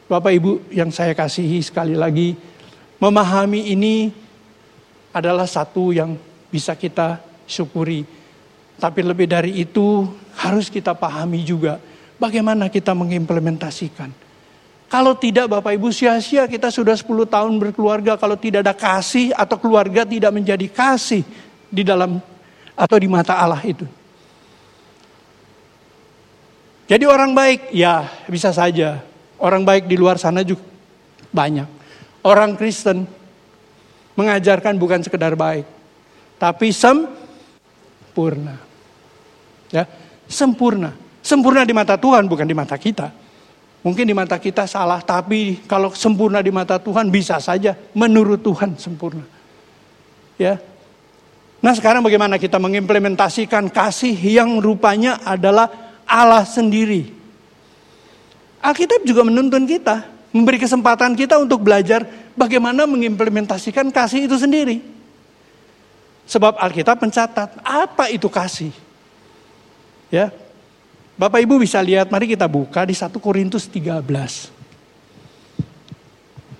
Bapak 0.08 0.32
Ibu 0.36 0.52
yang 0.76 0.92
saya 0.92 1.16
kasihi 1.16 1.64
sekali 1.64 1.96
lagi, 1.96 2.36
memahami 3.00 3.72
ini 3.72 4.12
adalah 5.16 5.48
satu 5.48 5.96
yang 5.96 6.18
bisa 6.52 6.76
kita 6.76 7.22
syukuri. 7.48 8.04
Tapi 8.80 9.00
lebih 9.06 9.30
dari 9.30 9.64
itu 9.64 10.10
harus 10.36 10.68
kita 10.68 10.98
pahami 10.98 11.46
juga 11.46 11.80
bagaimana 12.18 12.68
kita 12.68 12.92
mengimplementasikan. 12.92 14.12
Kalau 14.92 15.18
tidak 15.18 15.50
Bapak 15.50 15.74
Ibu 15.74 15.90
sia-sia 15.90 16.46
kita 16.46 16.70
sudah 16.70 16.94
10 16.94 17.26
tahun 17.26 17.54
berkeluarga 17.58 18.14
kalau 18.14 18.38
tidak 18.38 18.62
ada 18.62 18.76
kasih 18.78 19.34
atau 19.34 19.58
keluarga 19.58 20.06
tidak 20.06 20.30
menjadi 20.30 20.70
kasih 20.70 21.26
di 21.74 21.82
dalam 21.82 22.22
atau 22.78 22.98
di 23.02 23.10
mata 23.10 23.38
Allah 23.42 23.62
itu. 23.66 23.90
Jadi 26.86 27.10
orang 27.10 27.34
baik 27.34 27.74
ya 27.74 28.06
bisa 28.30 28.54
saja. 28.54 29.02
Orang 29.44 29.68
baik 29.68 29.92
di 29.92 30.00
luar 30.00 30.16
sana 30.16 30.40
juga 30.40 30.64
banyak. 31.36 31.68
Orang 32.24 32.56
Kristen 32.56 33.04
mengajarkan 34.16 34.80
bukan 34.80 35.04
sekedar 35.04 35.36
baik, 35.36 35.68
tapi 36.40 36.72
sempurna. 36.72 38.56
Ya, 39.68 39.84
sempurna. 40.32 40.96
Sempurna 41.20 41.68
di 41.68 41.76
mata 41.76 42.00
Tuhan 42.00 42.24
bukan 42.32 42.48
di 42.48 42.56
mata 42.56 42.80
kita. 42.80 43.12
Mungkin 43.84 44.08
di 44.08 44.16
mata 44.16 44.40
kita 44.40 44.64
salah, 44.64 45.04
tapi 45.04 45.60
kalau 45.68 45.92
sempurna 45.92 46.40
di 46.40 46.56
mata 46.56 46.80
Tuhan 46.80 47.12
bisa 47.12 47.36
saja 47.44 47.76
menurut 47.92 48.40
Tuhan 48.40 48.80
sempurna. 48.80 49.28
Ya. 50.40 50.56
Nah, 51.60 51.76
sekarang 51.76 52.00
bagaimana 52.00 52.40
kita 52.40 52.60
mengimplementasikan 52.64 53.68
kasih 53.68 54.16
yang 54.16 54.64
rupanya 54.64 55.20
adalah 55.28 55.68
Allah 56.08 56.48
sendiri. 56.48 57.23
Alkitab 58.64 59.04
juga 59.04 59.28
menuntun 59.28 59.68
kita, 59.68 60.08
memberi 60.32 60.56
kesempatan 60.56 61.20
kita 61.20 61.36
untuk 61.36 61.68
belajar 61.68 62.08
bagaimana 62.32 62.88
mengimplementasikan 62.88 63.92
kasih 63.92 64.24
itu 64.24 64.40
sendiri. 64.40 64.80
Sebab 66.24 66.56
Alkitab 66.56 67.04
mencatat 67.04 67.60
apa 67.60 68.08
itu 68.08 68.32
kasih. 68.32 68.72
Ya, 70.08 70.32
Bapak 71.20 71.44
Ibu 71.44 71.60
bisa 71.60 71.84
lihat, 71.84 72.08
mari 72.08 72.32
kita 72.32 72.48
buka 72.48 72.88
di 72.88 72.96
1 72.96 73.12
Korintus 73.20 73.68
13. 73.68 74.00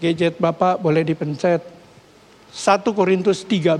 Gadget 0.04 0.36
Bapak 0.36 0.84
boleh 0.84 1.08
dipencet. 1.08 1.64
1 2.52 2.84
Korintus 2.92 3.48
13 3.48 3.80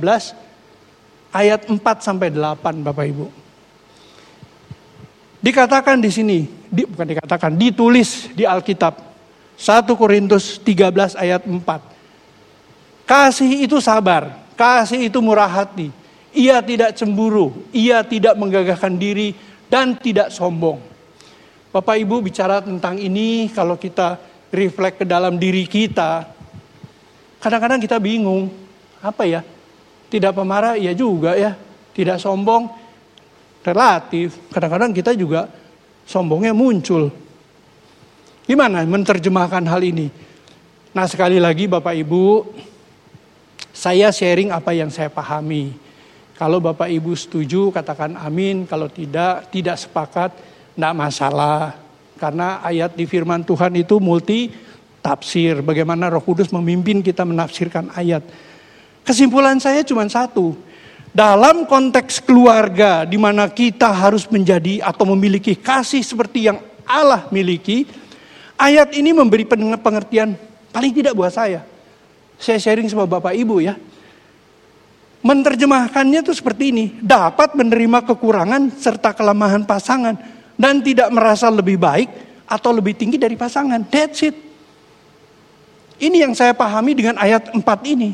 ayat 1.30 1.68
4 1.68 1.78
sampai 2.00 2.32
8 2.32 2.80
Bapak 2.80 3.06
Ibu. 3.06 3.43
Dikatakan 5.44 6.00
di 6.00 6.08
sini, 6.08 6.48
di, 6.72 6.88
bukan 6.88 7.04
dikatakan, 7.04 7.52
ditulis 7.60 8.32
di 8.32 8.48
Alkitab. 8.48 8.96
1 9.60 9.86
Korintus 10.00 10.56
13 10.64 11.20
ayat 11.20 11.44
4. 11.44 11.60
Kasih 13.04 13.68
itu 13.68 13.84
sabar, 13.84 14.40
kasih 14.56 15.12
itu 15.12 15.20
murah 15.20 15.52
hati. 15.52 15.92
Ia 16.32 16.64
tidak 16.64 16.96
cemburu, 16.96 17.52
ia 17.76 18.02
tidak 18.02 18.40
menggagahkan 18.40 18.96
diri, 18.96 19.36
dan 19.68 20.00
tidak 20.00 20.32
sombong. 20.32 20.80
Bapak 21.76 22.00
Ibu 22.00 22.24
bicara 22.24 22.64
tentang 22.64 22.96
ini 22.98 23.52
kalau 23.52 23.76
kita 23.76 24.18
refleks 24.48 25.04
ke 25.04 25.06
dalam 25.06 25.36
diri 25.36 25.68
kita, 25.68 26.24
kadang-kadang 27.44 27.84
kita 27.84 28.00
bingung, 28.00 28.48
apa 29.04 29.28
ya? 29.28 29.44
Tidak 30.08 30.32
pemarah, 30.32 30.80
ya 30.80 30.96
juga 30.96 31.36
ya. 31.36 31.54
Tidak 31.94 32.16
sombong, 32.16 32.83
relatif. 33.64 34.36
Kadang-kadang 34.52 34.92
kita 34.92 35.16
juga 35.16 35.50
sombongnya 36.04 36.52
muncul. 36.52 37.10
Gimana 38.44 38.84
menerjemahkan 38.84 39.64
hal 39.66 39.82
ini? 39.82 40.12
Nah 40.94 41.08
sekali 41.08 41.40
lagi 41.40 41.66
Bapak 41.66 41.96
Ibu, 41.96 42.44
saya 43.74 44.12
sharing 44.14 44.52
apa 44.52 44.76
yang 44.76 44.92
saya 44.92 45.10
pahami. 45.10 45.74
Kalau 46.38 46.60
Bapak 46.60 46.92
Ibu 46.92 47.16
setuju 47.16 47.72
katakan 47.72 48.20
amin, 48.20 48.68
kalau 48.68 48.92
tidak 48.92 49.50
tidak 49.50 49.80
sepakat 49.80 50.36
tidak 50.76 50.94
masalah. 50.94 51.80
Karena 52.20 52.62
ayat 52.62 52.94
di 52.94 53.08
firman 53.08 53.42
Tuhan 53.42 53.74
itu 53.80 53.98
multi 53.98 54.52
tafsir, 55.04 55.60
bagaimana 55.60 56.08
Roh 56.08 56.24
Kudus 56.24 56.52
memimpin 56.56 57.04
kita 57.04 57.28
menafsirkan 57.28 57.92
ayat. 57.96 58.24
Kesimpulan 59.04 59.60
saya 59.60 59.84
cuma 59.84 60.08
satu. 60.08 60.56
Dalam 61.14 61.70
konteks 61.70 62.26
keluarga 62.26 63.06
di 63.06 63.22
mana 63.22 63.46
kita 63.46 63.94
harus 63.94 64.26
menjadi 64.34 64.82
atau 64.82 65.06
memiliki 65.14 65.54
kasih 65.54 66.02
seperti 66.02 66.50
yang 66.50 66.58
Allah 66.90 67.30
miliki, 67.30 67.86
ayat 68.58 68.98
ini 68.98 69.14
memberi 69.14 69.46
pengertian 69.78 70.34
paling 70.74 70.90
tidak 70.90 71.14
buat 71.14 71.30
saya. 71.30 71.62
Saya 72.42 72.58
sharing 72.58 72.90
sama 72.90 73.06
Bapak 73.06 73.38
Ibu 73.38 73.62
ya 73.62 73.78
menerjemahkannya 75.24 76.20
itu 76.22 76.36
seperti 76.36 76.70
ini. 76.70 76.86
Dapat 77.00 77.56
menerima 77.58 78.04
kekurangan 78.06 78.70
serta 78.76 79.16
kelemahan 79.16 79.64
pasangan. 79.64 80.20
Dan 80.54 80.86
tidak 80.86 81.10
merasa 81.10 81.50
lebih 81.50 81.82
baik 81.82 82.14
atau 82.46 82.70
lebih 82.70 82.94
tinggi 82.94 83.18
dari 83.18 83.34
pasangan. 83.34 83.82
That's 83.90 84.22
it. 84.22 84.38
Ini 85.98 86.30
yang 86.30 86.38
saya 86.38 86.54
pahami 86.54 86.94
dengan 86.94 87.18
ayat 87.18 87.50
4 87.50 87.64
ini. 87.90 88.14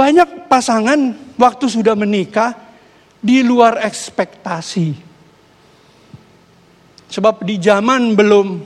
Banyak 0.00 0.48
pasangan 0.48 1.12
waktu 1.36 1.68
sudah 1.68 1.92
menikah 1.92 2.56
di 3.20 3.44
luar 3.44 3.84
ekspektasi. 3.84 4.96
Sebab 7.12 7.44
di 7.44 7.60
zaman 7.60 8.16
belum, 8.16 8.64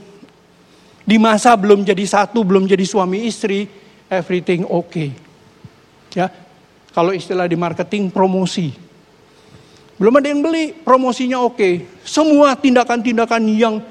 di 1.03 1.19
masa 1.19 1.59
belum 1.59 1.83
jadi 1.83 2.07
satu, 2.07 2.39
belum 2.39 2.71
jadi 2.71 2.87
suami 2.87 3.27
istri, 3.27 3.67
everything 4.07 4.63
okay. 4.63 5.11
Ya, 6.15 6.31
kalau 6.95 7.11
istilah 7.11 7.51
di 7.51 7.59
marketing 7.59 8.15
promosi. 8.15 8.71
Belum 9.99 10.15
ada 10.15 10.31
yang 10.31 10.39
beli, 10.39 10.71
promosinya 10.71 11.43
oke. 11.43 11.99
Semua 12.07 12.55
tindakan-tindakan 12.55 13.43
yang 13.51 13.83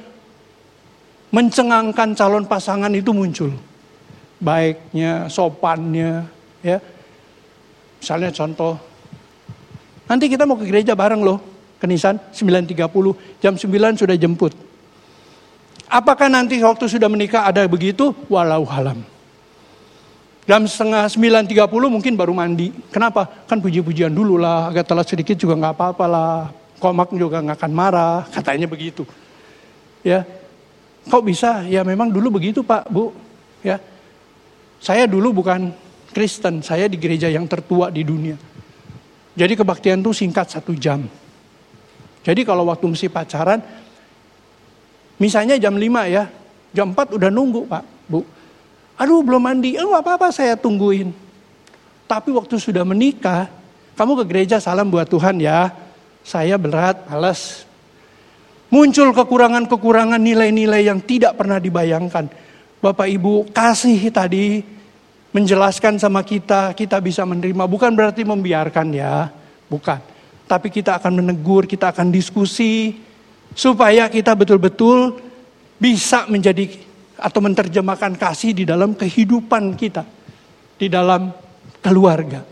mencengangkan 1.29 2.17
calon 2.17 2.49
pasangan 2.49 2.93
itu 2.97 3.13
muncul. 3.13 3.53
Baiknya, 4.41 5.29
sopannya, 5.29 6.25
ya. 6.65 6.81
Misalnya 8.05 8.29
contoh, 8.37 8.77
nanti 10.05 10.29
kita 10.29 10.45
mau 10.45 10.61
ke 10.61 10.69
gereja 10.69 10.93
bareng 10.93 11.25
loh, 11.25 11.41
kenisan 11.81 12.21
9.30, 12.37 13.41
jam 13.41 13.57
9 13.57 13.65
sudah 13.97 14.13
jemput. 14.21 14.53
Apakah 15.89 16.29
nanti 16.29 16.61
waktu 16.61 16.85
sudah 16.85 17.09
menikah 17.09 17.49
ada 17.49 17.65
begitu? 17.65 18.13
Walau 18.29 18.69
halam. 18.69 19.01
Jam 20.45 20.69
setengah 20.69 21.09
sembilan 21.09 21.49
tiga 21.49 21.65
puluh 21.65 21.89
mungkin 21.89 22.13
baru 22.13 22.37
mandi. 22.37 22.69
Kenapa? 22.93 23.25
Kan 23.49 23.65
puji-pujian 23.65 24.13
dulu 24.13 24.37
lah, 24.37 24.69
agak 24.69 24.85
telat 24.85 25.09
sedikit 25.09 25.41
juga 25.41 25.57
nggak 25.57 25.73
apa-apa 25.73 26.05
lah. 26.05 26.53
Komak 26.77 27.09
juga 27.17 27.41
nggak 27.41 27.57
akan 27.57 27.73
marah, 27.73 28.29
katanya 28.37 28.69
begitu. 28.69 29.09
Ya, 30.05 30.29
kok 31.09 31.25
bisa? 31.25 31.65
Ya 31.65 31.81
memang 31.81 32.13
dulu 32.13 32.37
begitu 32.37 32.61
Pak, 32.61 32.85
Bu. 32.93 33.17
Ya, 33.65 33.81
saya 34.77 35.09
dulu 35.09 35.41
bukan 35.41 35.73
Kristen, 36.15 36.63
saya 36.63 36.87
di 36.87 36.95
gereja 36.95 37.27
yang 37.27 37.51
tertua 37.51 37.91
di 37.91 38.07
dunia. 38.07 38.39
Jadi 39.35 39.59
kebaktian 39.59 39.99
itu 39.99 40.15
singkat 40.15 40.47
satu 40.47 40.71
jam. 40.79 41.03
Jadi 42.23 42.41
kalau 42.47 42.71
waktu 42.71 42.87
mesti 42.87 43.11
pacaran, 43.11 43.59
misalnya 45.19 45.59
jam 45.59 45.75
5 45.75 46.07
ya, 46.07 46.31
jam 46.71 46.95
4 46.95 47.19
udah 47.19 47.31
nunggu 47.35 47.67
Pak, 47.67 47.85
Bu. 48.07 48.23
Aduh 48.95 49.27
belum 49.27 49.43
mandi, 49.43 49.75
oh 49.83 49.99
apa-apa 49.99 50.31
saya 50.31 50.55
tungguin. 50.55 51.11
Tapi 52.07 52.31
waktu 52.31 52.55
sudah 52.63 52.87
menikah, 52.87 53.51
kamu 53.99 54.23
ke 54.23 54.25
gereja 54.31 54.57
salam 54.63 54.87
buat 54.87 55.11
Tuhan 55.11 55.43
ya. 55.43 55.75
Saya 56.23 56.55
berat, 56.57 57.05
malas. 57.11 57.67
Muncul 58.73 59.13
kekurangan-kekurangan 59.13 60.23
nilai-nilai 60.23 60.89
yang 60.89 61.03
tidak 61.03 61.37
pernah 61.37 61.61
dibayangkan. 61.61 62.31
Bapak 62.81 63.07
Ibu 63.07 63.51
kasih 63.53 64.09
tadi 64.09 64.74
menjelaskan 65.35 65.99
sama 65.99 66.23
kita, 66.23 66.71
kita 66.79 67.03
bisa 67.03 67.27
menerima. 67.27 67.67
Bukan 67.67 67.91
berarti 67.91 68.23
membiarkan 68.23 68.95
ya, 68.95 69.35
bukan. 69.67 69.99
Tapi 70.47 70.71
kita 70.71 71.03
akan 71.03 71.19
menegur, 71.19 71.67
kita 71.67 71.91
akan 71.91 72.15
diskusi. 72.15 73.03
Supaya 73.55 74.11
kita 74.11 74.35
betul-betul 74.35 75.19
bisa 75.79 76.27
menjadi 76.27 76.71
atau 77.19 77.39
menerjemahkan 77.39 78.19
kasih 78.19 78.51
di 78.51 78.65
dalam 78.67 78.99
kehidupan 78.99 79.79
kita, 79.79 80.03
di 80.75 80.91
dalam 80.91 81.31
keluarga. 81.79 82.43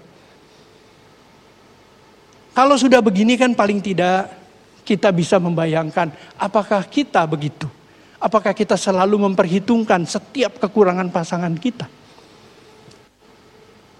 Kalau 2.52 2.76
sudah 2.78 3.02
begini 3.02 3.34
kan 3.34 3.56
paling 3.56 3.82
tidak 3.82 4.30
kita 4.86 5.10
bisa 5.10 5.42
membayangkan 5.42 6.12
apakah 6.38 6.86
kita 6.86 7.26
begitu. 7.26 7.66
Apakah 8.22 8.54
kita 8.54 8.78
selalu 8.78 9.26
memperhitungkan 9.26 10.06
setiap 10.06 10.62
kekurangan 10.62 11.10
pasangan 11.10 11.50
kita? 11.58 11.90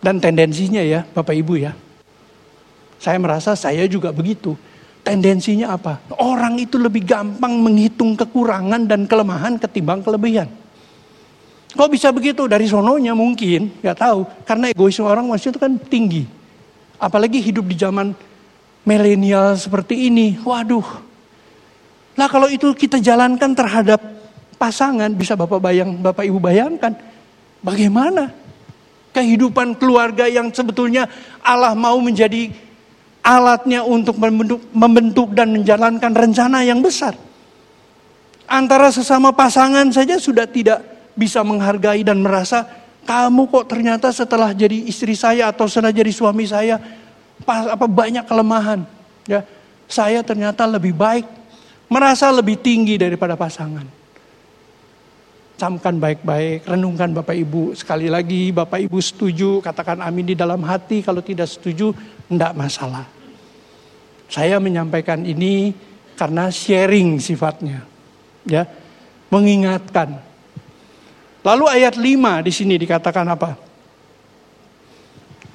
Dan 0.02 0.18
tendensinya 0.18 0.82
ya, 0.82 1.06
Bapak 1.14 1.30
Ibu 1.30 1.62
ya. 1.62 1.72
Saya 2.98 3.22
merasa 3.22 3.54
saya 3.54 3.86
juga 3.86 4.10
begitu. 4.10 4.58
Tendensinya 5.06 5.74
apa? 5.78 6.02
Orang 6.18 6.58
itu 6.58 6.78
lebih 6.78 7.06
gampang 7.06 7.54
menghitung 7.58 8.18
kekurangan 8.18 8.86
dan 8.86 9.06
kelemahan 9.06 9.58
ketimbang 9.58 10.02
kelebihan. 10.02 10.50
Kok 11.72 11.90
bisa 11.90 12.10
begitu? 12.10 12.46
Dari 12.46 12.66
sononya 12.66 13.14
mungkin, 13.14 13.70
nggak 13.82 13.98
tahu. 13.98 14.26
Karena 14.46 14.70
egois 14.70 14.98
orang 15.02 15.26
masih 15.30 15.54
itu 15.54 15.58
kan 15.58 15.74
tinggi. 15.78 16.26
Apalagi 17.02 17.42
hidup 17.42 17.66
di 17.66 17.74
zaman 17.78 18.14
milenial 18.86 19.54
seperti 19.58 20.10
ini. 20.10 20.38
Waduh. 20.42 20.86
Nah 22.18 22.28
kalau 22.28 22.46
itu 22.46 22.70
kita 22.76 23.00
jalankan 23.02 23.56
terhadap 23.56 23.98
pasangan, 24.60 25.10
bisa 25.14 25.34
Bapak 25.34 25.58
bayang, 25.58 25.98
Bapak 25.98 26.22
Ibu 26.28 26.38
bayangkan. 26.38 26.94
Bagaimana 27.62 28.30
kehidupan 29.12 29.76
keluarga 29.76 30.26
yang 30.26 30.48
sebetulnya 30.50 31.06
Allah 31.44 31.76
mau 31.76 32.00
menjadi 32.00 32.52
alatnya 33.22 33.86
untuk 33.86 34.18
membentuk, 34.18 34.60
membentuk 34.74 35.28
dan 35.36 35.54
menjalankan 35.54 36.10
rencana 36.10 36.66
yang 36.66 36.82
besar. 36.82 37.14
Antara 38.50 38.90
sesama 38.90 39.30
pasangan 39.32 39.86
saja 39.94 40.18
sudah 40.18 40.44
tidak 40.44 40.82
bisa 41.14 41.40
menghargai 41.46 42.02
dan 42.02 42.20
merasa 42.20 42.66
kamu 43.06 43.48
kok 43.48 43.64
ternyata 43.70 44.08
setelah 44.10 44.50
jadi 44.50 44.86
istri 44.86 45.14
saya 45.14 45.48
atau 45.50 45.70
setelah 45.70 45.94
jadi 45.94 46.10
suami 46.10 46.44
saya 46.44 46.82
apa 47.46 47.86
banyak 47.86 48.26
kelemahan. 48.26 48.82
Ya, 49.24 49.46
saya 49.86 50.20
ternyata 50.26 50.66
lebih 50.66 50.92
baik, 50.92 51.24
merasa 51.86 52.28
lebih 52.34 52.58
tinggi 52.58 52.98
daripada 52.98 53.38
pasangan. 53.38 54.01
Camkan 55.62 55.94
baik-baik, 56.02 56.66
renungkan 56.66 57.14
Bapak 57.14 57.38
Ibu. 57.38 57.78
Sekali 57.78 58.10
lagi 58.10 58.50
Bapak 58.50 58.82
Ibu 58.82 58.98
setuju, 58.98 59.62
katakan 59.62 60.02
amin 60.02 60.26
di 60.26 60.34
dalam 60.34 60.58
hati. 60.66 61.06
Kalau 61.06 61.22
tidak 61.22 61.46
setuju, 61.46 61.94
tidak 62.26 62.50
masalah. 62.58 63.06
Saya 64.26 64.58
menyampaikan 64.58 65.22
ini 65.22 65.70
karena 66.18 66.50
sharing 66.50 67.22
sifatnya. 67.22 67.86
Ya, 68.42 68.66
mengingatkan. 69.30 70.18
Lalu 71.46 71.64
ayat 71.70 71.94
5 71.94 72.42
di 72.42 72.50
sini 72.50 72.74
dikatakan 72.74 73.22
apa? 73.30 73.54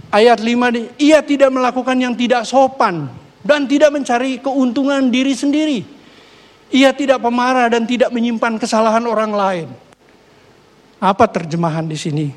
Ayat 0.07 0.39
5, 0.39 1.03
ia 1.03 1.19
tidak 1.19 1.51
melakukan 1.51 1.99
yang 1.99 2.15
tidak 2.15 2.47
sopan 2.47 3.11
dan 3.43 3.67
tidak 3.67 3.91
mencari 3.91 4.39
keuntungan 4.39 5.11
diri 5.11 5.35
sendiri. 5.35 5.83
Ia 6.71 6.95
tidak 6.95 7.19
pemarah 7.19 7.67
dan 7.67 7.83
tidak 7.83 8.07
menyimpan 8.15 8.55
kesalahan 8.55 9.03
orang 9.03 9.35
lain. 9.35 9.86
Apa 10.97 11.29
terjemahan 11.29 11.85
di 11.85 11.97
sini? 11.97 12.27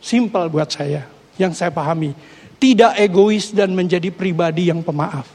Simpel 0.00 0.48
buat 0.48 0.66
saya, 0.72 1.04
yang 1.36 1.52
saya 1.52 1.68
pahami. 1.68 2.16
Tidak 2.56 2.96
egois 2.96 3.52
dan 3.52 3.76
menjadi 3.76 4.08
pribadi 4.08 4.72
yang 4.72 4.80
pemaaf. 4.80 5.28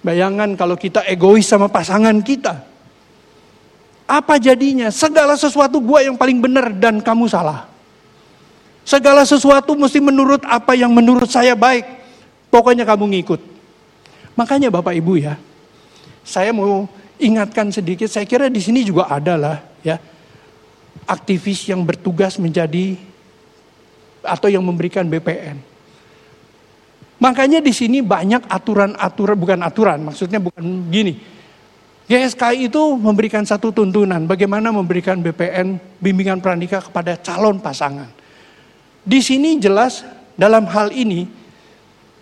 Bayangkan 0.00 0.54
kalau 0.56 0.78
kita 0.78 1.04
egois 1.04 1.44
sama 1.44 1.68
pasangan 1.68 2.14
kita. 2.22 2.62
Apa 4.06 4.38
jadinya? 4.38 4.86
Segala 4.88 5.34
sesuatu 5.34 5.82
gua 5.82 6.06
yang 6.06 6.14
paling 6.14 6.38
benar 6.38 6.70
dan 6.70 7.02
kamu 7.02 7.26
salah. 7.26 7.66
Segala 8.86 9.26
sesuatu 9.26 9.74
mesti 9.74 9.98
menurut 9.98 10.46
apa 10.46 10.78
yang 10.78 10.94
menurut 10.94 11.26
saya 11.26 11.58
baik. 11.58 11.84
Pokoknya 12.54 12.86
kamu 12.86 13.18
ngikut. 13.18 13.42
Makanya 14.38 14.70
Bapak 14.70 14.94
Ibu 14.94 15.18
ya, 15.18 15.34
saya 16.22 16.54
mau 16.54 16.86
ingatkan 17.18 17.74
sedikit. 17.74 18.06
Saya 18.06 18.22
kira 18.30 18.46
di 18.46 18.62
sini 18.62 18.86
juga 18.86 19.10
ada 19.10 19.34
lah 19.34 19.58
ya 19.82 19.98
aktivis 21.04 21.68
yang 21.68 21.84
bertugas 21.84 22.40
menjadi 22.40 22.96
atau 24.24 24.48
yang 24.48 24.64
memberikan 24.64 25.04
BPN. 25.04 25.60
Makanya 27.16 27.64
di 27.64 27.72
sini 27.72 28.04
banyak 28.04 28.44
aturan-aturan, 28.44 29.36
bukan 29.36 29.60
aturan, 29.64 29.98
maksudnya 30.04 30.36
bukan 30.36 30.88
gini. 30.92 31.16
GSKI 32.06 32.70
itu 32.70 32.82
memberikan 32.94 33.42
satu 33.42 33.74
tuntunan 33.74 34.30
bagaimana 34.30 34.70
memberikan 34.70 35.18
BPN 35.18 35.82
bimbingan 35.98 36.38
pranikah 36.38 36.78
kepada 36.78 37.18
calon 37.18 37.58
pasangan. 37.58 38.06
Di 39.02 39.18
sini 39.18 39.58
jelas 39.58 40.06
dalam 40.38 40.70
hal 40.70 40.94
ini 40.94 41.26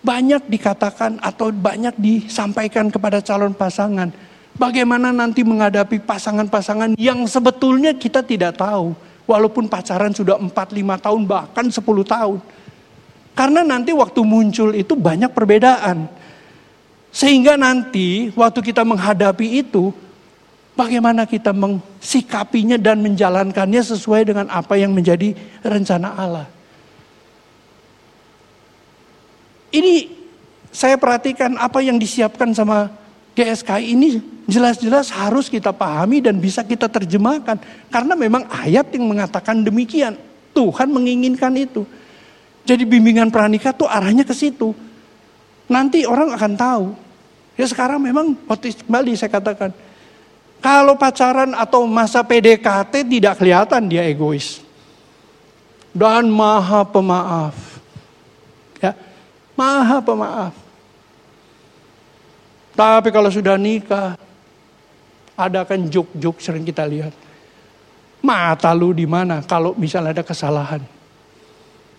banyak 0.01 0.49
dikatakan 0.49 1.21
atau 1.21 1.53
banyak 1.53 1.93
disampaikan 1.97 2.89
kepada 2.89 3.21
calon 3.21 3.53
pasangan. 3.53 4.09
Bagaimana 4.55 5.11
nanti 5.11 5.43
menghadapi 5.43 5.99
pasangan-pasangan 6.07 6.95
yang 6.95 7.27
sebetulnya 7.27 7.91
kita 7.91 8.23
tidak 8.23 8.55
tahu. 8.55 8.95
Walaupun 9.25 9.67
pacaran 9.67 10.15
sudah 10.15 10.39
4-5 10.39 11.03
tahun 11.03 11.21
bahkan 11.27 11.65
10 11.67 11.81
tahun. 12.07 12.39
Karena 13.35 13.67
nanti 13.67 13.91
waktu 13.91 14.21
muncul 14.23 14.71
itu 14.71 14.95
banyak 14.95 15.27
perbedaan. 15.35 16.07
Sehingga 17.11 17.59
nanti 17.59 18.31
waktu 18.31 18.59
kita 18.63 18.87
menghadapi 18.87 19.59
itu, 19.59 19.91
bagaimana 20.75 21.27
kita 21.27 21.51
mensikapinya 21.51 22.79
dan 22.79 23.03
menjalankannya 23.03 23.81
sesuai 23.83 24.31
dengan 24.31 24.47
apa 24.47 24.79
yang 24.79 24.95
menjadi 24.95 25.35
rencana 25.63 26.15
Allah. 26.15 26.47
Ini 29.75 30.07
saya 30.71 30.95
perhatikan 30.95 31.59
apa 31.59 31.83
yang 31.83 31.99
disiapkan 31.99 32.55
sama 32.55 32.91
GSKI 33.35 33.83
ini 33.91 34.09
jelas-jelas 34.47 35.11
harus 35.11 35.51
kita 35.51 35.75
pahami 35.75 36.23
dan 36.23 36.39
bisa 36.39 36.63
kita 36.63 36.87
terjemahkan. 36.87 37.59
Karena 37.91 38.15
memang 38.15 38.47
ayat 38.47 38.87
yang 38.95 39.11
mengatakan 39.11 39.59
demikian. 39.59 40.15
Tuhan 40.55 40.87
menginginkan 40.87 41.51
itu. 41.59 41.83
Jadi 42.63 42.87
bimbingan 42.87 43.27
pranikah 43.27 43.75
tuh 43.75 43.91
arahnya 43.91 44.23
ke 44.23 44.31
situ. 44.31 44.71
Nanti 45.67 46.07
orang 46.07 46.31
akan 46.31 46.53
tahu. 46.55 46.85
Ya 47.59 47.67
sekarang 47.67 47.99
memang 47.99 48.39
kembali 48.47 49.19
saya 49.19 49.27
katakan. 49.27 49.75
Kalau 50.63 50.95
pacaran 50.95 51.51
atau 51.53 51.83
masa 51.85 52.23
PDKT 52.23 53.03
tidak 53.03 53.43
kelihatan 53.43 53.83
dia 53.91 54.07
egois. 54.07 54.63
Dan 55.91 56.31
maha 56.31 56.87
pemaaf. 56.87 57.55
Maha 59.55 60.03
pemaaf. 60.03 60.64
Tapi 62.75 63.07
kalau 63.09 63.31
sudah 63.31 63.55
nikah, 63.55 64.19
ada 65.35 65.63
kan 65.63 65.79
juk-juk 65.87 66.43
sering 66.43 66.67
kita 66.67 66.83
lihat. 66.83 67.15
Mata 68.19 68.71
lu 68.75 68.91
di 68.91 69.07
mana 69.07 69.39
kalau 69.43 69.71
misalnya 69.79 70.11
ada 70.19 70.23
kesalahan. 70.27 70.83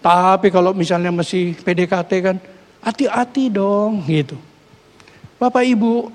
Tapi 0.04 0.52
kalau 0.52 0.76
misalnya 0.76 1.08
masih 1.08 1.56
PDKT 1.64 2.12
kan, 2.20 2.36
hati-hati 2.84 3.48
dong 3.48 4.04
gitu. 4.04 4.36
Bapak 5.40 5.64
Ibu, 5.64 6.12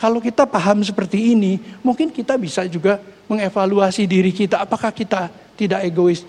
kalau 0.00 0.18
kita 0.18 0.46
paham 0.46 0.82
seperti 0.82 1.34
ini, 1.34 1.62
mungkin 1.80 2.10
kita 2.10 2.34
bisa 2.38 2.66
juga 2.66 2.98
mengevaluasi 3.30 4.06
diri 4.06 4.34
kita. 4.34 4.66
Apakah 4.66 4.90
kita 4.90 5.30
tidak 5.54 5.86
egois? 5.86 6.26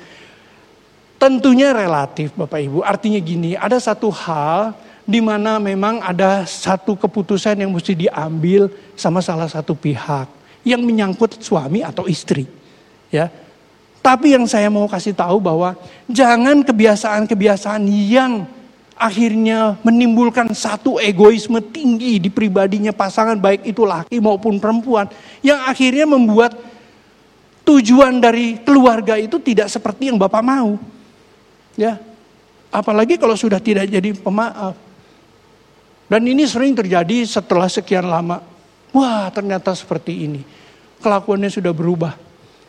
Tentunya 1.18 1.74
relatif 1.74 2.34
Bapak 2.38 2.60
Ibu. 2.62 2.86
Artinya 2.86 3.22
gini, 3.22 3.54
ada 3.58 3.78
satu 3.78 4.10
hal 4.10 4.74
di 5.06 5.20
mana 5.20 5.58
memang 5.58 6.00
ada 6.02 6.46
satu 6.46 6.94
keputusan 6.94 7.58
yang 7.58 7.72
mesti 7.74 7.98
diambil 7.98 8.70
sama 8.94 9.20
salah 9.20 9.50
satu 9.50 9.74
pihak 9.74 10.30
yang 10.62 10.82
menyangkut 10.82 11.42
suami 11.42 11.82
atau 11.82 12.06
istri. 12.06 12.46
Ya. 13.10 13.30
Tapi 14.02 14.34
yang 14.34 14.50
saya 14.50 14.70
mau 14.70 14.90
kasih 14.90 15.14
tahu 15.14 15.38
bahwa 15.38 15.78
jangan 16.10 16.66
kebiasaan-kebiasaan 16.66 17.86
yang 17.86 18.50
akhirnya 18.98 19.78
menimbulkan 19.82 20.54
satu 20.54 21.02
egoisme 21.02 21.58
tinggi 21.74 22.22
di 22.22 22.30
pribadinya 22.30 22.94
pasangan 22.94 23.38
baik 23.38 23.66
itu 23.66 23.82
laki 23.82 24.22
maupun 24.22 24.62
perempuan 24.62 25.10
yang 25.42 25.58
akhirnya 25.66 26.06
membuat 26.06 26.54
tujuan 27.66 28.22
dari 28.22 28.62
keluarga 28.62 29.18
itu 29.18 29.38
tidak 29.42 29.70
seperti 29.70 30.10
yang 30.14 30.18
Bapak 30.22 30.42
mau. 30.46 30.78
Ya. 31.78 31.98
Apalagi 32.72 33.20
kalau 33.20 33.36
sudah 33.36 33.60
tidak 33.60 33.90
jadi 33.90 34.16
pemaaf. 34.16 34.91
Dan 36.12 36.28
ini 36.28 36.44
sering 36.44 36.76
terjadi 36.76 37.24
setelah 37.24 37.72
sekian 37.72 38.04
lama. 38.04 38.44
Wah, 38.92 39.32
ternyata 39.32 39.72
seperti 39.72 40.28
ini. 40.28 40.44
Kelakuannya 41.00 41.48
sudah 41.48 41.72
berubah. 41.72 42.20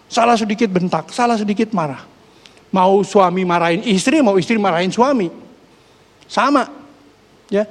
Salah 0.07 0.39
sedikit 0.39 0.71
bentak, 0.71 1.11
salah 1.11 1.35
sedikit 1.35 1.75
marah. 1.75 2.07
Mau 2.71 3.03
suami 3.03 3.43
marahin 3.43 3.83
istri, 3.83 4.23
mau 4.23 4.39
istri 4.39 4.55
marahin 4.63 4.95
suami. 4.95 5.27
Sama. 6.31 6.71
Ya. 7.51 7.67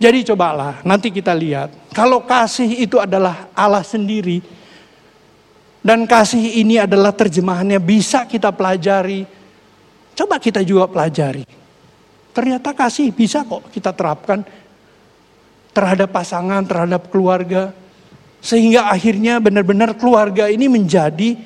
Jadi 0.00 0.32
cobalah, 0.32 0.80
nanti 0.80 1.12
kita 1.12 1.36
lihat. 1.36 1.76
Kalau 1.92 2.24
kasih 2.24 2.80
itu 2.80 2.96
adalah 2.96 3.52
Allah 3.52 3.84
sendiri, 3.84 4.40
dan 5.84 6.08
kasih 6.08 6.64
ini 6.64 6.80
adalah 6.80 7.12
terjemahannya 7.12 7.78
bisa 7.78 8.24
kita 8.24 8.48
pelajari 8.52 9.36
Coba 10.16 10.40
kita 10.40 10.64
juga 10.64 10.88
pelajari. 10.88 11.44
Ternyata 12.32 12.72
kasih 12.72 13.12
bisa 13.12 13.44
kok 13.44 13.68
kita 13.68 13.92
terapkan 13.92 14.40
terhadap 15.76 16.08
pasangan, 16.08 16.64
terhadap 16.64 17.12
keluarga. 17.12 17.76
Sehingga 18.40 18.88
akhirnya 18.88 19.36
benar-benar 19.36 19.92
keluarga 20.00 20.48
ini 20.48 20.72
menjadi 20.72 21.36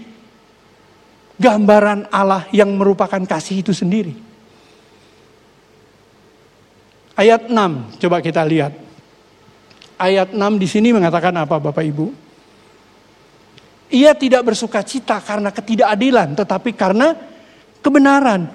gambaran 1.35 2.07
Allah 2.14 2.47
yang 2.55 2.70
merupakan 2.78 3.18
kasih 3.26 3.66
itu 3.66 3.74
sendiri. 3.74 4.14
Ayat 7.18 7.51
6, 7.51 7.99
coba 7.99 8.22
kita 8.22 8.47
lihat. 8.47 8.72
Ayat 9.99 10.31
6 10.33 10.62
di 10.62 10.68
sini 10.70 10.95
mengatakan 10.95 11.35
apa 11.37 11.59
Bapak 11.59 11.85
Ibu? 11.85 12.07
Ia 13.91 14.14
tidak 14.14 14.47
bersuka 14.47 14.81
cita 14.87 15.18
karena 15.18 15.51
ketidakadilan, 15.51 16.39
tetapi 16.39 16.70
karena 16.78 17.12
kebenaran. 17.83 18.47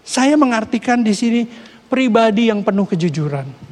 Saya 0.00 0.38
mengartikan 0.38 1.02
di 1.02 1.12
sini 1.12 1.44
pribadi 1.90 2.48
yang 2.48 2.64
penuh 2.64 2.88
kejujuran. 2.88 3.69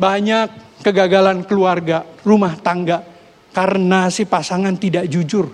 Banyak 0.00 0.80
kegagalan 0.80 1.44
keluarga, 1.44 2.08
rumah 2.24 2.56
tangga 2.56 3.04
karena 3.52 4.08
si 4.08 4.24
pasangan 4.24 4.72
tidak 4.80 5.04
jujur. 5.12 5.52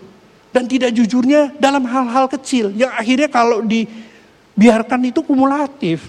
Dan 0.55 0.71
tidak 0.71 0.95
jujurnya 0.95 1.53
dalam 1.59 1.85
hal-hal 1.85 2.31
kecil 2.31 2.73
yang 2.73 2.95
akhirnya 2.95 3.27
kalau 3.27 3.61
dibiarkan 3.67 5.11
itu 5.11 5.21
kumulatif. 5.27 6.09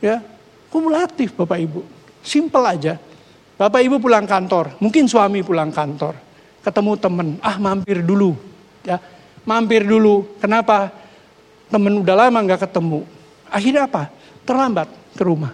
Ya, 0.00 0.24
kumulatif 0.72 1.36
Bapak 1.36 1.60
Ibu. 1.60 1.84
Simple 2.24 2.64
aja. 2.64 2.96
Bapak 3.60 3.84
Ibu 3.84 4.00
pulang 4.00 4.24
kantor, 4.24 4.78
mungkin 4.80 5.10
suami 5.10 5.42
pulang 5.42 5.74
kantor, 5.74 6.14
ketemu 6.62 6.92
temen, 6.94 7.28
ah 7.42 7.58
mampir 7.58 8.06
dulu, 8.06 8.38
ya 8.86 9.02
mampir 9.42 9.82
dulu. 9.82 10.38
Kenapa? 10.38 10.94
Temen 11.68 12.00
udah 12.00 12.16
lama 12.16 12.38
nggak 12.44 12.68
ketemu. 12.68 13.04
Akhirnya 13.50 13.88
apa? 13.90 14.08
Terlambat 14.44 14.88
ke 15.16 15.22
rumah. 15.26 15.52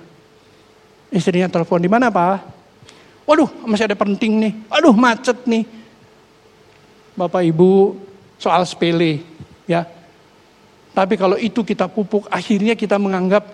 Istrinya 1.14 1.46
telepon 1.46 1.78
di 1.78 1.86
mana 1.86 2.10
pak? 2.10 2.42
Waduh 3.22 3.46
masih 3.70 3.86
ada 3.86 3.94
penting 3.94 4.42
nih. 4.42 4.52
Aduh 4.66 4.90
macet 4.90 5.46
nih. 5.46 5.62
Bapak 7.14 7.46
Ibu 7.46 7.94
soal 8.42 8.66
sepele 8.66 9.22
ya. 9.70 9.86
Tapi 10.90 11.14
kalau 11.14 11.38
itu 11.38 11.62
kita 11.62 11.86
pupuk 11.86 12.26
akhirnya 12.26 12.74
kita 12.74 12.98
menganggap 12.98 13.46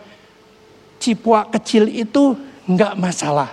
cipua 0.96 1.44
kecil 1.52 1.84
itu 1.88 2.32
nggak 2.64 2.96
masalah. 2.96 3.52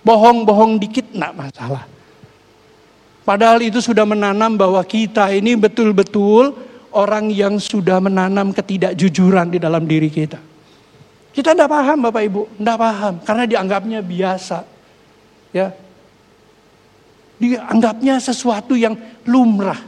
Bohong-bohong 0.00 0.80
dikit 0.80 1.12
nggak 1.12 1.36
masalah. 1.36 1.84
Padahal 3.28 3.60
itu 3.60 3.84
sudah 3.84 4.08
menanam 4.08 4.56
bahwa 4.56 4.80
kita 4.80 5.28
ini 5.36 5.52
betul-betul 5.52 6.56
orang 6.96 7.28
yang 7.28 7.60
sudah 7.60 8.00
menanam 8.00 8.56
ketidakjujuran 8.56 9.52
di 9.52 9.60
dalam 9.60 9.84
diri 9.84 10.08
kita. 10.08 10.40
Kita 11.38 11.54
tidak 11.54 11.70
paham 11.70 12.02
Bapak 12.02 12.22
Ibu, 12.26 12.42
tidak 12.58 12.78
paham 12.82 13.14
karena 13.22 13.44
dianggapnya 13.46 14.02
biasa. 14.02 14.66
Ya. 15.54 15.70
Dianggapnya 17.38 18.18
sesuatu 18.18 18.74
yang 18.74 18.98
lumrah. 19.22 19.78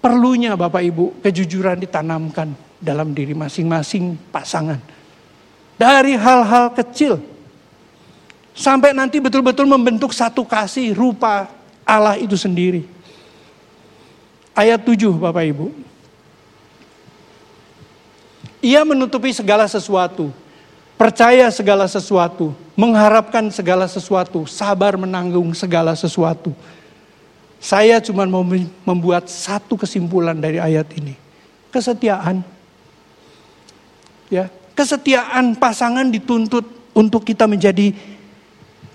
Perlunya 0.00 0.56
Bapak 0.56 0.80
Ibu 0.80 1.20
kejujuran 1.20 1.84
ditanamkan 1.84 2.56
dalam 2.80 3.12
diri 3.12 3.36
masing-masing 3.36 4.16
pasangan. 4.32 4.80
Dari 5.76 6.16
hal-hal 6.16 6.72
kecil 6.72 7.20
sampai 8.56 8.96
nanti 8.96 9.20
betul-betul 9.20 9.68
membentuk 9.68 10.16
satu 10.16 10.48
kasih 10.48 10.96
rupa 10.96 11.44
Allah 11.84 12.16
itu 12.16 12.40
sendiri. 12.40 12.88
Ayat 14.56 14.80
7 14.80 15.12
Bapak 15.12 15.44
Ibu. 15.44 15.66
Ia 18.58 18.82
menutupi 18.82 19.30
segala 19.30 19.66
sesuatu, 19.70 20.34
percaya 20.98 21.46
segala 21.54 21.86
sesuatu, 21.86 22.50
mengharapkan 22.74 23.46
segala 23.54 23.86
sesuatu, 23.86 24.46
sabar 24.50 24.98
menanggung 24.98 25.54
segala 25.54 25.94
sesuatu. 25.94 26.50
Saya 27.58 27.98
cuma 28.02 28.26
mau 28.26 28.46
membuat 28.86 29.26
satu 29.26 29.74
kesimpulan 29.78 30.38
dari 30.38 30.58
ayat 30.62 30.86
ini. 30.94 31.14
Kesetiaan 31.68 32.42
Ya, 34.28 34.52
kesetiaan 34.76 35.56
pasangan 35.56 36.04
dituntut 36.12 36.64
untuk 36.92 37.24
kita 37.24 37.48
menjadi 37.48 37.96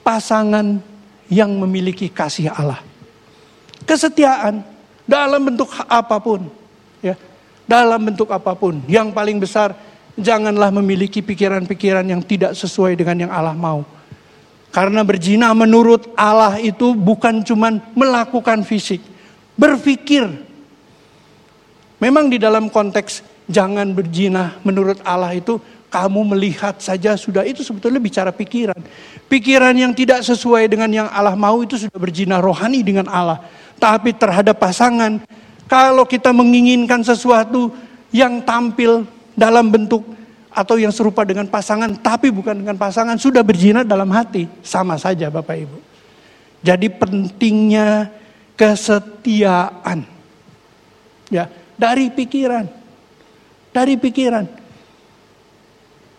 pasangan 0.06 0.78
yang 1.26 1.50
memiliki 1.58 2.06
kasih 2.06 2.54
Allah. 2.54 2.78
Kesetiaan 3.84 4.62
dalam 5.10 5.42
bentuk 5.42 5.74
apa 5.90 6.22
pun, 6.22 6.46
ya. 7.02 7.18
Dalam 7.74 8.06
bentuk 8.06 8.30
apa 8.30 8.54
pun, 8.54 8.86
yang 8.86 9.10
paling 9.10 9.42
besar 9.42 9.74
janganlah 10.14 10.70
memiliki 10.70 11.26
pikiran-pikiran 11.26 12.06
yang 12.06 12.22
tidak 12.22 12.54
sesuai 12.54 12.94
dengan 12.94 13.26
yang 13.26 13.32
Allah 13.34 13.58
mau. 13.58 13.82
Karena 14.70 15.02
berzina 15.02 15.50
menurut 15.58 16.14
Allah 16.14 16.62
itu 16.62 16.94
bukan 16.94 17.42
cuman 17.42 17.82
melakukan 17.98 18.62
fisik, 18.62 19.02
berpikir. 19.58 20.22
Memang 21.98 22.30
di 22.30 22.38
dalam 22.38 22.70
konteks 22.70 23.26
jangan 23.50 23.90
berzina 23.90 24.62
menurut 24.62 25.02
Allah 25.02 25.34
itu 25.34 25.58
kamu 25.90 26.38
melihat 26.38 26.78
saja 26.78 27.18
sudah 27.18 27.42
itu 27.42 27.66
sebetulnya 27.66 27.98
bicara 27.98 28.30
pikiran. 28.30 28.78
Pikiran 29.26 29.74
yang 29.74 29.98
tidak 29.98 30.22
sesuai 30.22 30.70
dengan 30.70 30.94
yang 30.94 31.08
Allah 31.10 31.34
mau 31.34 31.58
itu 31.66 31.74
sudah 31.82 31.98
berzina 31.98 32.38
rohani 32.38 32.86
dengan 32.86 33.10
Allah. 33.10 33.42
Tapi 33.82 34.14
terhadap 34.14 34.62
pasangan, 34.62 35.26
kalau 35.74 36.06
kita 36.06 36.30
menginginkan 36.30 37.02
sesuatu 37.02 37.74
yang 38.14 38.46
tampil 38.46 39.10
dalam 39.34 39.74
bentuk 39.74 40.06
atau 40.54 40.78
yang 40.78 40.94
serupa 40.94 41.26
dengan 41.26 41.50
pasangan, 41.50 41.90
tapi 41.98 42.30
bukan 42.30 42.54
dengan 42.54 42.78
pasangan, 42.78 43.18
sudah 43.18 43.42
berzina 43.42 43.82
dalam 43.82 44.14
hati. 44.14 44.46
Sama 44.62 45.02
saja 45.02 45.34
Bapak 45.34 45.58
Ibu. 45.66 45.78
Jadi 46.62 46.94
pentingnya 46.94 48.14
kesetiaan. 48.54 50.06
Ya, 51.34 51.50
dari 51.74 52.14
pikiran 52.14 52.84
dari 53.74 53.98
pikiran. 53.98 54.46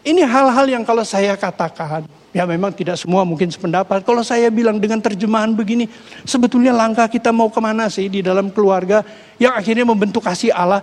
Ini 0.05 0.21
hal-hal 0.27 0.67
yang 0.69 0.85
kalau 0.85 1.07
saya 1.07 1.39
katakan, 1.39 2.05
ya 2.35 2.43
memang 2.45 2.75
tidak 2.75 2.99
semua 2.99 3.23
mungkin 3.23 3.47
sependapat. 3.47 4.03
Kalau 4.03 4.27
saya 4.27 4.51
bilang 4.51 4.83
dengan 4.83 4.99
terjemahan 4.99 5.55
begini, 5.55 5.87
sebetulnya 6.27 6.75
langkah 6.75 7.07
kita 7.07 7.31
mau 7.31 7.47
ke 7.47 7.63
mana 7.63 7.87
sih 7.87 8.11
di 8.11 8.21
dalam 8.21 8.51
keluarga 8.51 9.07
yang 9.39 9.55
akhirnya 9.55 9.87
membentuk 9.87 10.27
kasih 10.27 10.51
Allah. 10.51 10.83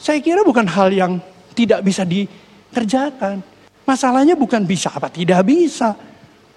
Saya 0.00 0.24
kira 0.24 0.40
bukan 0.40 0.64
hal 0.64 0.88
yang 0.88 1.20
tidak 1.52 1.84
bisa 1.84 2.08
dikerjakan. 2.08 3.44
Masalahnya 3.84 4.32
bukan 4.32 4.64
bisa 4.64 4.88
apa 4.88 5.12
tidak 5.12 5.44
bisa. 5.44 5.92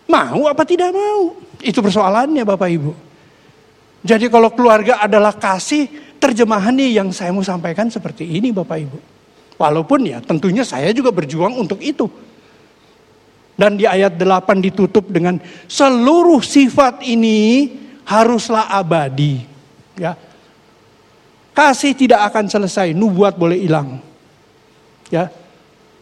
Mau 0.08 0.48
apa 0.48 0.64
tidak 0.64 0.96
mau. 0.96 1.36
Itu 1.60 1.84
persoalannya 1.84 2.48
Bapak 2.48 2.70
Ibu. 2.72 2.92
Jadi 4.02 4.32
kalau 4.34 4.50
keluarga 4.56 5.04
adalah 5.04 5.36
kasih, 5.36 6.16
terjemahannya 6.18 6.90
yang 6.90 7.14
saya 7.14 7.30
mau 7.30 7.46
sampaikan 7.46 7.92
seperti 7.92 8.26
ini 8.26 8.50
Bapak 8.56 8.78
Ibu. 8.82 8.98
Walaupun 9.62 10.00
ya 10.10 10.18
tentunya 10.24 10.66
saya 10.66 10.90
juga 10.90 11.14
berjuang 11.14 11.54
untuk 11.60 11.78
itu. 11.84 12.10
Dan 13.62 13.78
di 13.78 13.86
ayat 13.86 14.18
8 14.18 14.58
ditutup 14.58 15.06
dengan 15.14 15.38
seluruh 15.70 16.42
sifat 16.42 17.06
ini 17.06 17.70
haruslah 18.10 18.74
abadi. 18.74 19.46
Ya. 19.94 20.18
Kasih 21.54 21.94
tidak 21.94 22.26
akan 22.34 22.50
selesai, 22.50 22.90
nubuat 22.98 23.38
boleh 23.38 23.62
hilang. 23.62 24.02
Ya. 25.14 25.30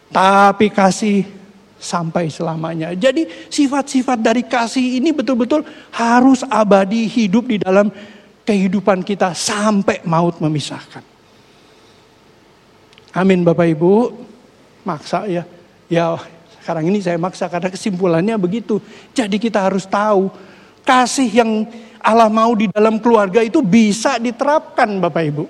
Tapi 0.07 0.71
kasih 0.71 1.27
sampai 1.75 2.31
selamanya. 2.31 2.95
Jadi 2.95 3.27
sifat-sifat 3.51 4.23
dari 4.23 4.47
kasih 4.47 5.03
ini 5.03 5.11
betul-betul 5.11 5.67
harus 5.91 6.47
abadi 6.47 7.11
hidup 7.11 7.43
di 7.43 7.59
dalam 7.59 7.91
kehidupan 8.47 9.03
kita 9.03 9.35
sampai 9.35 9.99
maut 10.07 10.39
memisahkan. 10.39 11.03
Amin 13.11 13.43
Bapak 13.43 13.67
Ibu. 13.67 14.15
Maksa 14.87 15.27
ya. 15.27 15.43
Ya 15.91 16.15
sekarang 16.69 16.85
ini 16.85 17.01
saya 17.01 17.17
maksa 17.17 17.49
karena 17.49 17.73
kesimpulannya 17.73 18.37
begitu. 18.37 18.77
Jadi 19.17 19.41
kita 19.41 19.57
harus 19.57 19.89
tahu 19.89 20.29
kasih 20.85 21.25
yang 21.41 21.65
Allah 21.97 22.29
mau 22.29 22.53
di 22.53 22.69
dalam 22.69 23.01
keluarga 23.01 23.41
itu 23.41 23.65
bisa 23.65 24.21
diterapkan 24.21 25.01
Bapak 25.01 25.23
Ibu. 25.33 25.45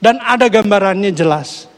Dan 0.00 0.16
ada 0.24 0.48
gambarannya 0.48 1.12
jelas 1.12 1.68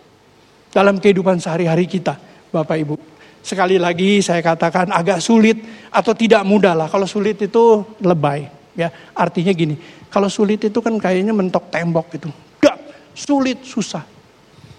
dalam 0.71 1.03
kehidupan 1.03 1.43
sehari-hari 1.43 1.91
kita 1.91 2.15
Bapak 2.55 2.79
Ibu. 2.79 2.95
Sekali 3.43 3.75
lagi 3.75 4.23
saya 4.23 4.39
katakan 4.39 4.95
agak 4.95 5.19
sulit 5.19 5.91
atau 5.91 6.15
tidak 6.15 6.47
mudah 6.47 6.79
lah. 6.79 6.87
Kalau 6.87 7.11
sulit 7.11 7.43
itu 7.43 7.83
lebay. 8.07 8.47
Ya, 8.79 8.95
artinya 9.19 9.51
gini, 9.51 9.75
kalau 10.15 10.31
sulit 10.31 10.63
itu 10.63 10.79
kan 10.79 10.95
kayaknya 11.03 11.35
mentok 11.35 11.75
tembok 11.75 12.07
gitu. 12.15 12.31
Gak, 12.63 12.79
sulit, 13.19 13.67
susah. 13.67 14.07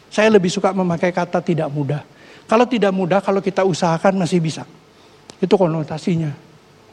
Saya 0.08 0.32
lebih 0.32 0.48
suka 0.48 0.72
memakai 0.72 1.12
kata 1.12 1.44
tidak 1.44 1.68
mudah. 1.68 2.15
Kalau 2.46 2.66
tidak 2.70 2.94
mudah, 2.94 3.20
kalau 3.22 3.42
kita 3.42 3.66
usahakan 3.66 4.22
masih 4.22 4.38
bisa. 4.38 4.64
Itu 5.42 5.58
konotasinya. 5.58 6.30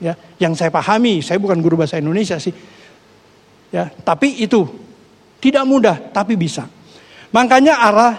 Ya, 0.03 0.19
yang 0.41 0.57
saya 0.59 0.73
pahami, 0.73 1.23
saya 1.23 1.39
bukan 1.39 1.63
guru 1.63 1.79
bahasa 1.79 2.01
Indonesia 2.01 2.41
sih. 2.41 2.53
Ya, 3.71 3.93
tapi 4.03 4.43
itu 4.43 4.67
tidak 5.39 5.65
mudah, 5.69 5.97
tapi 6.11 6.35
bisa. 6.35 6.67
Makanya 7.31 7.81
arah 7.81 8.15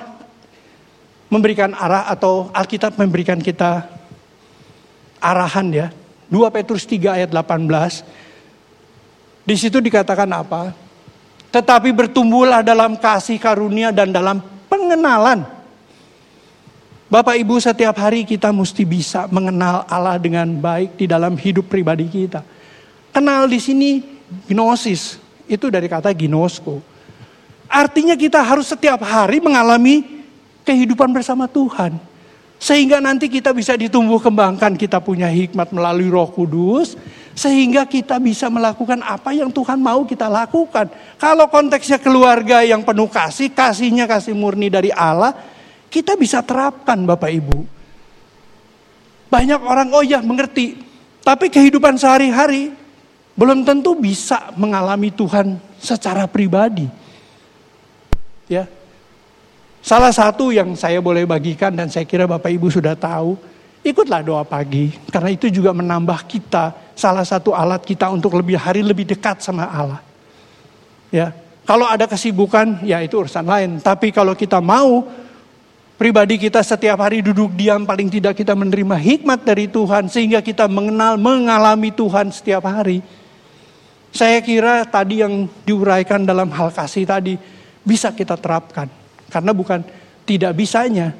memberikan 1.30 1.74
arah 1.74 2.10
atau 2.10 2.54
Alkitab 2.54 2.98
memberikan 2.98 3.42
kita 3.42 3.90
arahan 5.18 5.68
ya 5.74 5.88
2 6.34 6.50
Petrus 6.50 6.90
3 6.90 7.22
ayat 7.22 7.30
18. 7.30 9.46
Di 9.46 9.54
situ 9.54 9.78
dikatakan 9.78 10.26
apa? 10.34 10.74
Tetapi 11.54 11.94
bertumbuhlah 11.94 12.66
dalam 12.66 12.98
kasih 12.98 13.38
karunia 13.38 13.94
dan 13.94 14.10
dalam 14.10 14.42
pengenalan. 14.66 15.46
Bapak 17.14 17.38
Ibu 17.38 17.62
setiap 17.62 17.94
hari 18.02 18.26
kita 18.26 18.50
mesti 18.50 18.90
bisa 18.90 19.30
mengenal 19.30 19.86
Allah 19.86 20.18
dengan 20.18 20.50
baik 20.50 20.98
di 20.98 21.06
dalam 21.06 21.38
hidup 21.38 21.70
pribadi 21.70 22.10
kita. 22.10 22.42
Kenal 23.14 23.46
di 23.46 23.62
sini 23.62 24.02
gnosis, 24.50 25.22
itu 25.46 25.70
dari 25.70 25.86
kata 25.86 26.10
ginosko. 26.10 26.82
Artinya 27.70 28.18
kita 28.18 28.42
harus 28.42 28.66
setiap 28.66 29.06
hari 29.06 29.38
mengalami 29.38 30.26
kehidupan 30.66 31.14
bersama 31.14 31.46
Tuhan. 31.46 32.02
Sehingga 32.58 32.98
nanti 32.98 33.30
kita 33.30 33.54
bisa 33.54 33.78
ditumbuh 33.78 34.18
kembangkan, 34.18 34.74
kita 34.74 34.98
punya 34.98 35.30
hikmat 35.30 35.70
melalui 35.70 36.10
roh 36.10 36.34
kudus. 36.34 36.98
Sehingga 37.38 37.86
kita 37.86 38.18
bisa 38.18 38.50
melakukan 38.50 39.06
apa 39.06 39.38
yang 39.38 39.54
Tuhan 39.54 39.78
mau 39.78 40.02
kita 40.02 40.26
lakukan. 40.26 40.90
Kalau 41.22 41.46
konteksnya 41.46 42.02
keluarga 42.02 42.66
yang 42.66 42.82
penuh 42.82 43.06
kasih, 43.06 43.54
kasihnya 43.54 44.10
kasih 44.10 44.34
murni 44.34 44.74
dari 44.74 44.90
Allah, 44.90 45.53
kita 45.94 46.18
bisa 46.18 46.42
terapkan 46.42 46.98
Bapak 47.06 47.30
Ibu. 47.30 47.58
Banyak 49.30 49.62
orang, 49.62 49.94
oh 49.94 50.02
ya 50.02 50.26
mengerti. 50.26 50.82
Tapi 51.22 51.54
kehidupan 51.54 52.02
sehari-hari 52.02 52.74
belum 53.38 53.62
tentu 53.62 53.94
bisa 53.94 54.50
mengalami 54.58 55.14
Tuhan 55.14 55.62
secara 55.78 56.26
pribadi. 56.26 56.90
Ya, 58.50 58.66
Salah 59.84 60.16
satu 60.16 60.56
yang 60.56 60.80
saya 60.80 61.04
boleh 61.04 61.28
bagikan 61.28 61.76
dan 61.76 61.92
saya 61.92 62.08
kira 62.08 62.24
Bapak 62.24 62.48
Ibu 62.48 62.72
sudah 62.72 62.96
tahu, 62.96 63.36
ikutlah 63.84 64.24
doa 64.24 64.48
pagi. 64.48 64.96
Karena 65.12 65.28
itu 65.28 65.52
juga 65.52 65.76
menambah 65.76 66.24
kita 66.24 66.96
salah 66.96 67.28
satu 67.28 67.52
alat 67.52 67.84
kita 67.84 68.08
untuk 68.08 68.32
lebih 68.40 68.56
hari 68.56 68.80
lebih 68.80 69.04
dekat 69.04 69.44
sama 69.44 69.68
Allah. 69.68 70.00
Ya, 71.12 71.36
kalau 71.68 71.84
ada 71.84 72.08
kesibukan 72.08 72.80
ya 72.88 73.04
itu 73.04 73.28
urusan 73.28 73.44
lain. 73.44 73.84
Tapi 73.84 74.16
kalau 74.16 74.32
kita 74.40 74.64
mau 74.64 75.04
pribadi 76.04 76.36
kita 76.36 76.60
setiap 76.60 77.00
hari 77.00 77.24
duduk 77.24 77.56
diam 77.56 77.88
paling 77.88 78.12
tidak 78.12 78.36
kita 78.36 78.52
menerima 78.52 79.00
hikmat 79.00 79.40
dari 79.48 79.72
Tuhan 79.72 80.12
sehingga 80.12 80.44
kita 80.44 80.68
mengenal 80.68 81.16
mengalami 81.16 81.96
Tuhan 81.96 82.28
setiap 82.28 82.68
hari. 82.68 83.00
Saya 84.12 84.44
kira 84.44 84.84
tadi 84.84 85.24
yang 85.24 85.48
diuraikan 85.64 86.28
dalam 86.28 86.52
hal 86.52 86.76
kasih 86.76 87.08
tadi 87.08 87.40
bisa 87.88 88.12
kita 88.12 88.36
terapkan. 88.36 88.92
Karena 89.32 89.56
bukan 89.56 89.80
tidak 90.28 90.52
bisanya, 90.60 91.16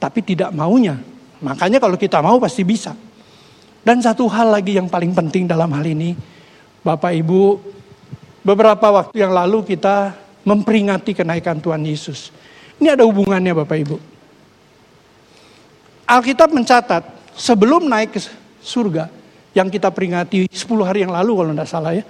tapi 0.00 0.24
tidak 0.24 0.48
maunya. 0.56 0.96
Makanya 1.44 1.76
kalau 1.76 2.00
kita 2.00 2.24
mau 2.24 2.40
pasti 2.40 2.64
bisa. 2.64 2.96
Dan 3.84 4.00
satu 4.00 4.32
hal 4.32 4.48
lagi 4.48 4.80
yang 4.80 4.88
paling 4.88 5.12
penting 5.12 5.44
dalam 5.44 5.68
hal 5.76 5.84
ini, 5.84 6.16
Bapak 6.80 7.12
Ibu, 7.12 7.60
beberapa 8.40 8.96
waktu 8.96 9.28
yang 9.28 9.36
lalu 9.36 9.76
kita 9.76 10.16
memperingati 10.48 11.12
kenaikan 11.12 11.60
Tuhan 11.60 11.84
Yesus. 11.84 12.32
Ini 12.80 12.96
ada 12.96 13.04
hubungannya 13.04 13.52
Bapak 13.52 13.76
Ibu. 13.76 14.11
Alkitab 16.12 16.52
mencatat 16.52 17.08
sebelum 17.32 17.88
naik 17.88 18.12
ke 18.12 18.20
surga 18.60 19.08
yang 19.56 19.72
kita 19.72 19.88
peringati 19.88 20.44
10 20.44 20.60
hari 20.84 21.08
yang 21.08 21.12
lalu 21.12 21.32
kalau 21.40 21.50
tidak 21.56 21.68
salah 21.72 21.92
ya. 21.96 22.04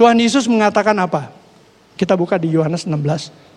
Tuhan 0.00 0.16
Yesus 0.16 0.48
mengatakan 0.48 0.96
apa? 0.96 1.28
Kita 1.92 2.16
buka 2.16 2.40
di 2.40 2.48
Yohanes 2.56 2.88
16 2.88 3.52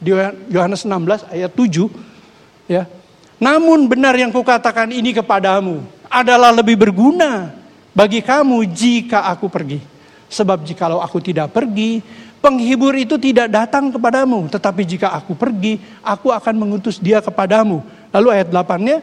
di 0.00 0.10
Yohanes 0.48 0.82
16 0.88 1.28
ayat 1.28 1.52
7 1.52 2.72
ya. 2.72 2.88
Namun 3.36 3.84
benar 3.88 4.16
yang 4.16 4.32
kukatakan 4.32 4.88
ini 4.88 5.12
kepadamu 5.12 5.84
adalah 6.08 6.50
lebih 6.50 6.80
berguna 6.80 7.52
bagi 7.92 8.24
kamu 8.24 8.64
jika 8.72 9.28
aku 9.28 9.52
pergi. 9.52 9.80
Sebab 10.30 10.62
jikalau 10.62 11.02
aku 11.02 11.18
tidak 11.18 11.50
pergi, 11.50 12.00
penghibur 12.40 12.96
itu 12.96 13.20
tidak 13.20 13.52
datang 13.52 13.92
kepadamu. 13.92 14.48
Tetapi 14.48 14.82
jika 14.84 15.12
aku 15.12 15.36
pergi, 15.36 15.78
aku 16.00 16.32
akan 16.32 16.54
mengutus 16.56 16.98
dia 16.98 17.20
kepadamu. 17.20 17.84
Lalu 18.10 18.28
ayat 18.34 18.48
8-nya, 18.50 18.98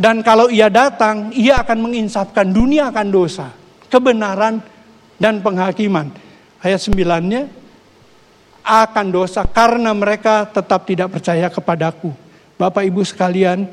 dan 0.00 0.24
kalau 0.24 0.48
ia 0.48 0.72
datang, 0.72 1.28
ia 1.36 1.60
akan 1.60 1.78
menginsafkan 1.84 2.48
dunia 2.48 2.88
akan 2.88 3.06
dosa, 3.12 3.52
kebenaran, 3.92 4.64
dan 5.20 5.44
penghakiman. 5.44 6.08
Ayat 6.64 6.80
9-nya, 6.80 7.52
akan 8.64 9.06
dosa 9.12 9.44
karena 9.44 9.92
mereka 9.92 10.48
tetap 10.48 10.88
tidak 10.88 11.12
percaya 11.12 11.52
kepadaku. 11.52 12.16
Bapak 12.56 12.84
Ibu 12.88 13.04
sekalian, 13.04 13.68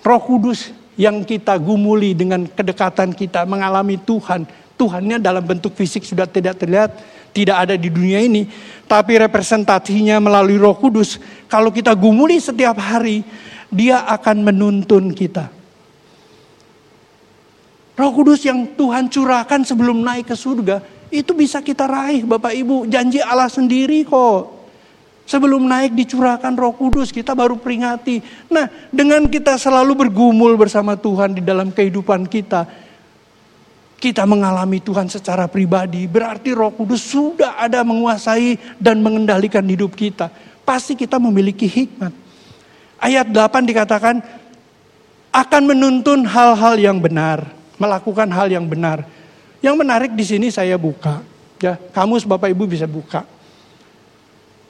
Roh 0.00 0.20
Kudus 0.24 0.72
yang 0.94 1.24
kita 1.24 1.56
gumuli 1.60 2.16
dengan 2.16 2.48
kedekatan 2.48 3.12
kita 3.12 3.44
mengalami 3.44 4.00
Tuhan. 4.00 4.48
Tuhannya 4.74 5.22
dalam 5.22 5.44
bentuk 5.46 5.74
fisik 5.78 6.02
sudah 6.02 6.26
tidak 6.26 6.58
terlihat, 6.58 6.98
tidak 7.30 7.56
ada 7.62 7.74
di 7.78 7.86
dunia 7.90 8.18
ini, 8.18 8.50
tapi 8.90 9.18
representasinya 9.22 10.18
melalui 10.18 10.58
Roh 10.58 10.74
Kudus. 10.74 11.22
Kalau 11.46 11.70
kita 11.70 11.94
gumuli 11.94 12.42
setiap 12.42 12.74
hari, 12.78 13.22
dia 13.70 14.02
akan 14.06 14.42
menuntun 14.42 15.14
kita. 15.14 15.46
Roh 17.94 18.10
Kudus 18.10 18.42
yang 18.42 18.74
Tuhan 18.74 19.06
curahkan 19.06 19.62
sebelum 19.62 20.02
naik 20.02 20.34
ke 20.34 20.34
surga 20.34 20.82
itu 21.14 21.30
bisa 21.30 21.62
kita 21.62 21.86
raih 21.86 22.26
Bapak 22.26 22.50
Ibu. 22.50 22.90
Janji 22.90 23.22
Allah 23.22 23.46
sendiri 23.46 24.02
kok. 24.02 24.66
Sebelum 25.24 25.64
naik 25.64 25.96
dicurahkan 25.96 26.52
roh 26.52 26.76
kudus 26.76 27.08
kita 27.08 27.32
baru 27.32 27.56
peringati. 27.56 28.20
Nah 28.52 28.68
dengan 28.92 29.24
kita 29.24 29.56
selalu 29.56 30.04
bergumul 30.04 30.52
bersama 30.60 31.00
Tuhan 31.00 31.38
di 31.38 31.40
dalam 31.40 31.72
kehidupan 31.72 32.28
kita. 32.28 32.68
Kita 33.98 34.28
mengalami 34.28 34.82
Tuhan 34.84 35.08
secara 35.08 35.48
pribadi. 35.48 36.04
Berarti 36.04 36.52
roh 36.52 36.70
kudus 36.74 37.00
sudah 37.00 37.56
ada 37.56 37.80
menguasai 37.80 38.60
dan 38.76 39.00
mengendalikan 39.00 39.64
hidup 39.64 39.96
kita. 39.96 40.28
Pasti 40.64 40.92
kita 40.92 41.16
memiliki 41.16 41.64
hikmat. 41.64 42.12
Ayat 43.00 43.28
8 43.28 43.64
dikatakan 43.64 44.20
akan 45.34 45.62
menuntun 45.66 46.24
hal-hal 46.24 46.74
yang 46.78 47.00
benar. 47.00 47.48
Melakukan 47.80 48.28
hal 48.30 48.46
yang 48.52 48.64
benar. 48.68 49.02
Yang 49.64 49.76
menarik 49.80 50.12
di 50.12 50.24
sini 50.28 50.52
saya 50.52 50.76
buka, 50.76 51.24
ya 51.56 51.80
kamus 51.96 52.28
Bapak 52.28 52.52
Ibu 52.52 52.68
bisa 52.68 52.84
buka. 52.84 53.24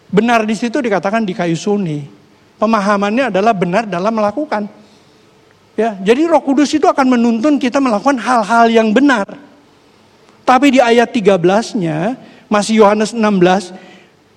Benar 0.07 0.47
di 0.47 0.55
situ 0.55 0.79
dikatakan 0.79 1.27
di 1.27 1.35
kayu 1.35 1.59
suni. 1.59 2.07
Pemahamannya 2.55 3.35
adalah 3.35 3.51
benar 3.51 3.91
dalam 3.91 4.15
melakukan. 4.15 4.71
Ya, 5.75 5.99
jadi 5.99 6.31
Roh 6.31 6.39
Kudus 6.39 6.71
itu 6.71 6.87
akan 6.87 7.19
menuntun 7.19 7.59
kita 7.59 7.83
melakukan 7.83 8.15
hal-hal 8.19 8.71
yang 8.71 8.95
benar. 8.95 9.27
Tapi 10.47 10.79
di 10.79 10.79
ayat 10.79 11.11
13-nya, 11.11 12.15
masih 12.47 12.85
Yohanes 12.85 13.11
16, 13.11 13.75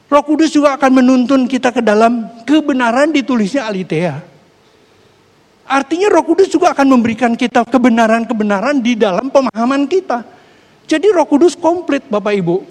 Roh 0.10 0.24
Kudus 0.26 0.50
juga 0.50 0.74
akan 0.74 1.04
menuntun 1.04 1.46
kita 1.46 1.70
ke 1.70 1.86
dalam 1.86 2.26
kebenaran 2.42 3.14
ditulisnya 3.14 3.70
Alitea. 3.70 4.18
Artinya 5.68 6.10
Roh 6.10 6.26
Kudus 6.26 6.50
juga 6.50 6.74
akan 6.74 6.88
memberikan 6.98 7.38
kita 7.38 7.68
kebenaran-kebenaran 7.70 8.82
di 8.82 8.98
dalam 8.98 9.30
pemahaman 9.30 9.86
kita. 9.86 10.38
Jadi 10.88 11.12
roh 11.12 11.28
kudus 11.28 11.60
komplit 11.60 12.08
Bapak 12.08 12.32
Ibu. 12.32 12.64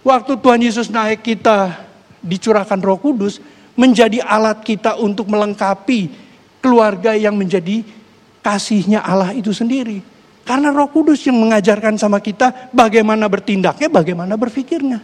Waktu 0.00 0.32
Tuhan 0.40 0.64
Yesus 0.64 0.88
naik 0.88 1.20
kita 1.20 1.76
dicurahkan 2.24 2.80
roh 2.80 2.96
kudus. 2.96 3.38
Menjadi 3.76 4.20
alat 4.24 4.60
kita 4.64 4.96
untuk 4.96 5.28
melengkapi 5.28 6.12
keluarga 6.60 7.16
yang 7.16 7.32
menjadi 7.32 7.80
kasihnya 8.40 9.04
Allah 9.04 9.32
itu 9.36 9.52
sendiri. 9.52 10.00
Karena 10.44 10.74
roh 10.74 10.90
kudus 10.90 11.22
yang 11.28 11.38
mengajarkan 11.38 11.94
sama 12.00 12.18
kita 12.18 12.72
bagaimana 12.74 13.30
bertindaknya, 13.30 13.86
bagaimana 13.86 14.34
berpikirnya. 14.34 14.98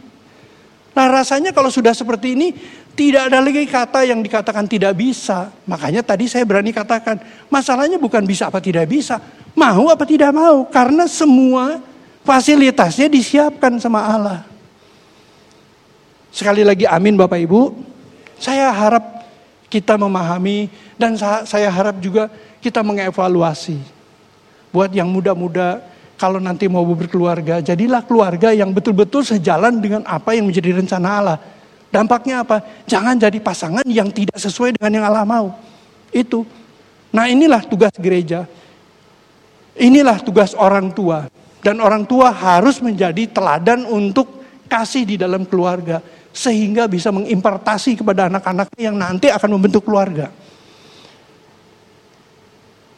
Nah 0.97 1.07
rasanya 1.13 1.53
kalau 1.53 1.69
sudah 1.69 1.93
seperti 1.93 2.33
ini 2.33 2.57
tidak 2.97 3.29
ada 3.29 3.39
lagi 3.45 3.69
kata 3.69 4.09
yang 4.09 4.25
dikatakan 4.25 4.65
tidak 4.65 4.97
bisa. 4.97 5.53
Makanya 5.69 6.01
tadi 6.01 6.25
saya 6.25 6.49
berani 6.49 6.73
katakan 6.73 7.21
masalahnya 7.53 8.01
bukan 8.01 8.25
bisa 8.25 8.49
apa 8.49 8.59
tidak 8.65 8.89
bisa. 8.89 9.21
Mau 9.53 9.93
apa 9.93 10.09
tidak 10.09 10.33
mau. 10.33 10.65
Karena 10.73 11.05
semua 11.05 11.79
Fasilitasnya 12.27 13.07
disiapkan 13.07 13.79
sama 13.79 14.03
Allah. 14.03 14.43
Sekali 16.35 16.67
lagi 16.67 16.83
amin 16.83 17.15
Bapak 17.15 17.39
Ibu. 17.39 17.71
Saya 18.35 18.75
harap 18.75 19.23
kita 19.71 19.95
memahami 19.95 20.67
dan 20.99 21.15
saya 21.47 21.71
harap 21.71 22.03
juga 22.03 22.27
kita 22.67 22.83
mengevaluasi. 22.83 23.79
Buat 24.75 24.91
yang 24.91 25.07
muda-muda 25.07 25.79
kalau 26.19 26.43
nanti 26.43 26.67
mau 26.67 26.83
berkeluarga, 26.83 27.63
jadilah 27.63 28.03
keluarga 28.03 28.51
yang 28.51 28.75
betul-betul 28.75 29.23
sejalan 29.23 29.79
dengan 29.79 30.03
apa 30.03 30.35
yang 30.35 30.51
menjadi 30.51 30.83
rencana 30.83 31.09
Allah. 31.23 31.39
Dampaknya 31.95 32.43
apa? 32.43 32.67
Jangan 32.91 33.15
jadi 33.15 33.39
pasangan 33.39 33.87
yang 33.87 34.11
tidak 34.11 34.35
sesuai 34.35 34.75
dengan 34.75 34.91
yang 34.99 35.05
Allah 35.07 35.23
mau. 35.23 35.55
Itu. 36.11 36.43
Nah 37.15 37.31
inilah 37.31 37.63
tugas 37.63 37.95
gereja. 37.95 38.51
Inilah 39.79 40.19
tugas 40.19 40.57
orang 40.59 40.91
tua. 40.91 41.31
Dan 41.63 41.79
orang 41.79 42.03
tua 42.03 42.35
harus 42.35 42.83
menjadi 42.83 43.31
teladan 43.31 43.87
untuk 43.87 44.43
kasih 44.67 45.07
di 45.07 45.17
dalam 45.17 45.47
keluarga. 45.47 46.03
Sehingga 46.35 46.91
bisa 46.91 47.15
mengimpartasi 47.15 48.03
kepada 48.03 48.29
anak-anak 48.29 48.75
yang 48.77 48.99
nanti 48.99 49.31
akan 49.31 49.57
membentuk 49.57 49.87
keluarga. 49.87 50.29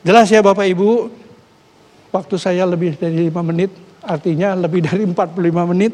Jelas 0.08 0.32
ya 0.32 0.40
Bapak 0.40 0.64
Ibu, 0.64 1.12
waktu 2.08 2.40
saya 2.40 2.64
lebih 2.64 2.96
dari 2.96 3.28
5 3.28 3.44
menit, 3.44 3.68
artinya 4.00 4.56
lebih 4.56 4.80
dari 4.80 5.04
45 5.04 5.68
menit. 5.68 5.92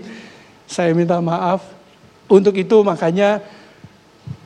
Saya 0.71 0.95
minta 0.95 1.19
maaf. 1.19 1.67
Untuk 2.31 2.55
itu 2.55 2.87
makanya 2.87 3.43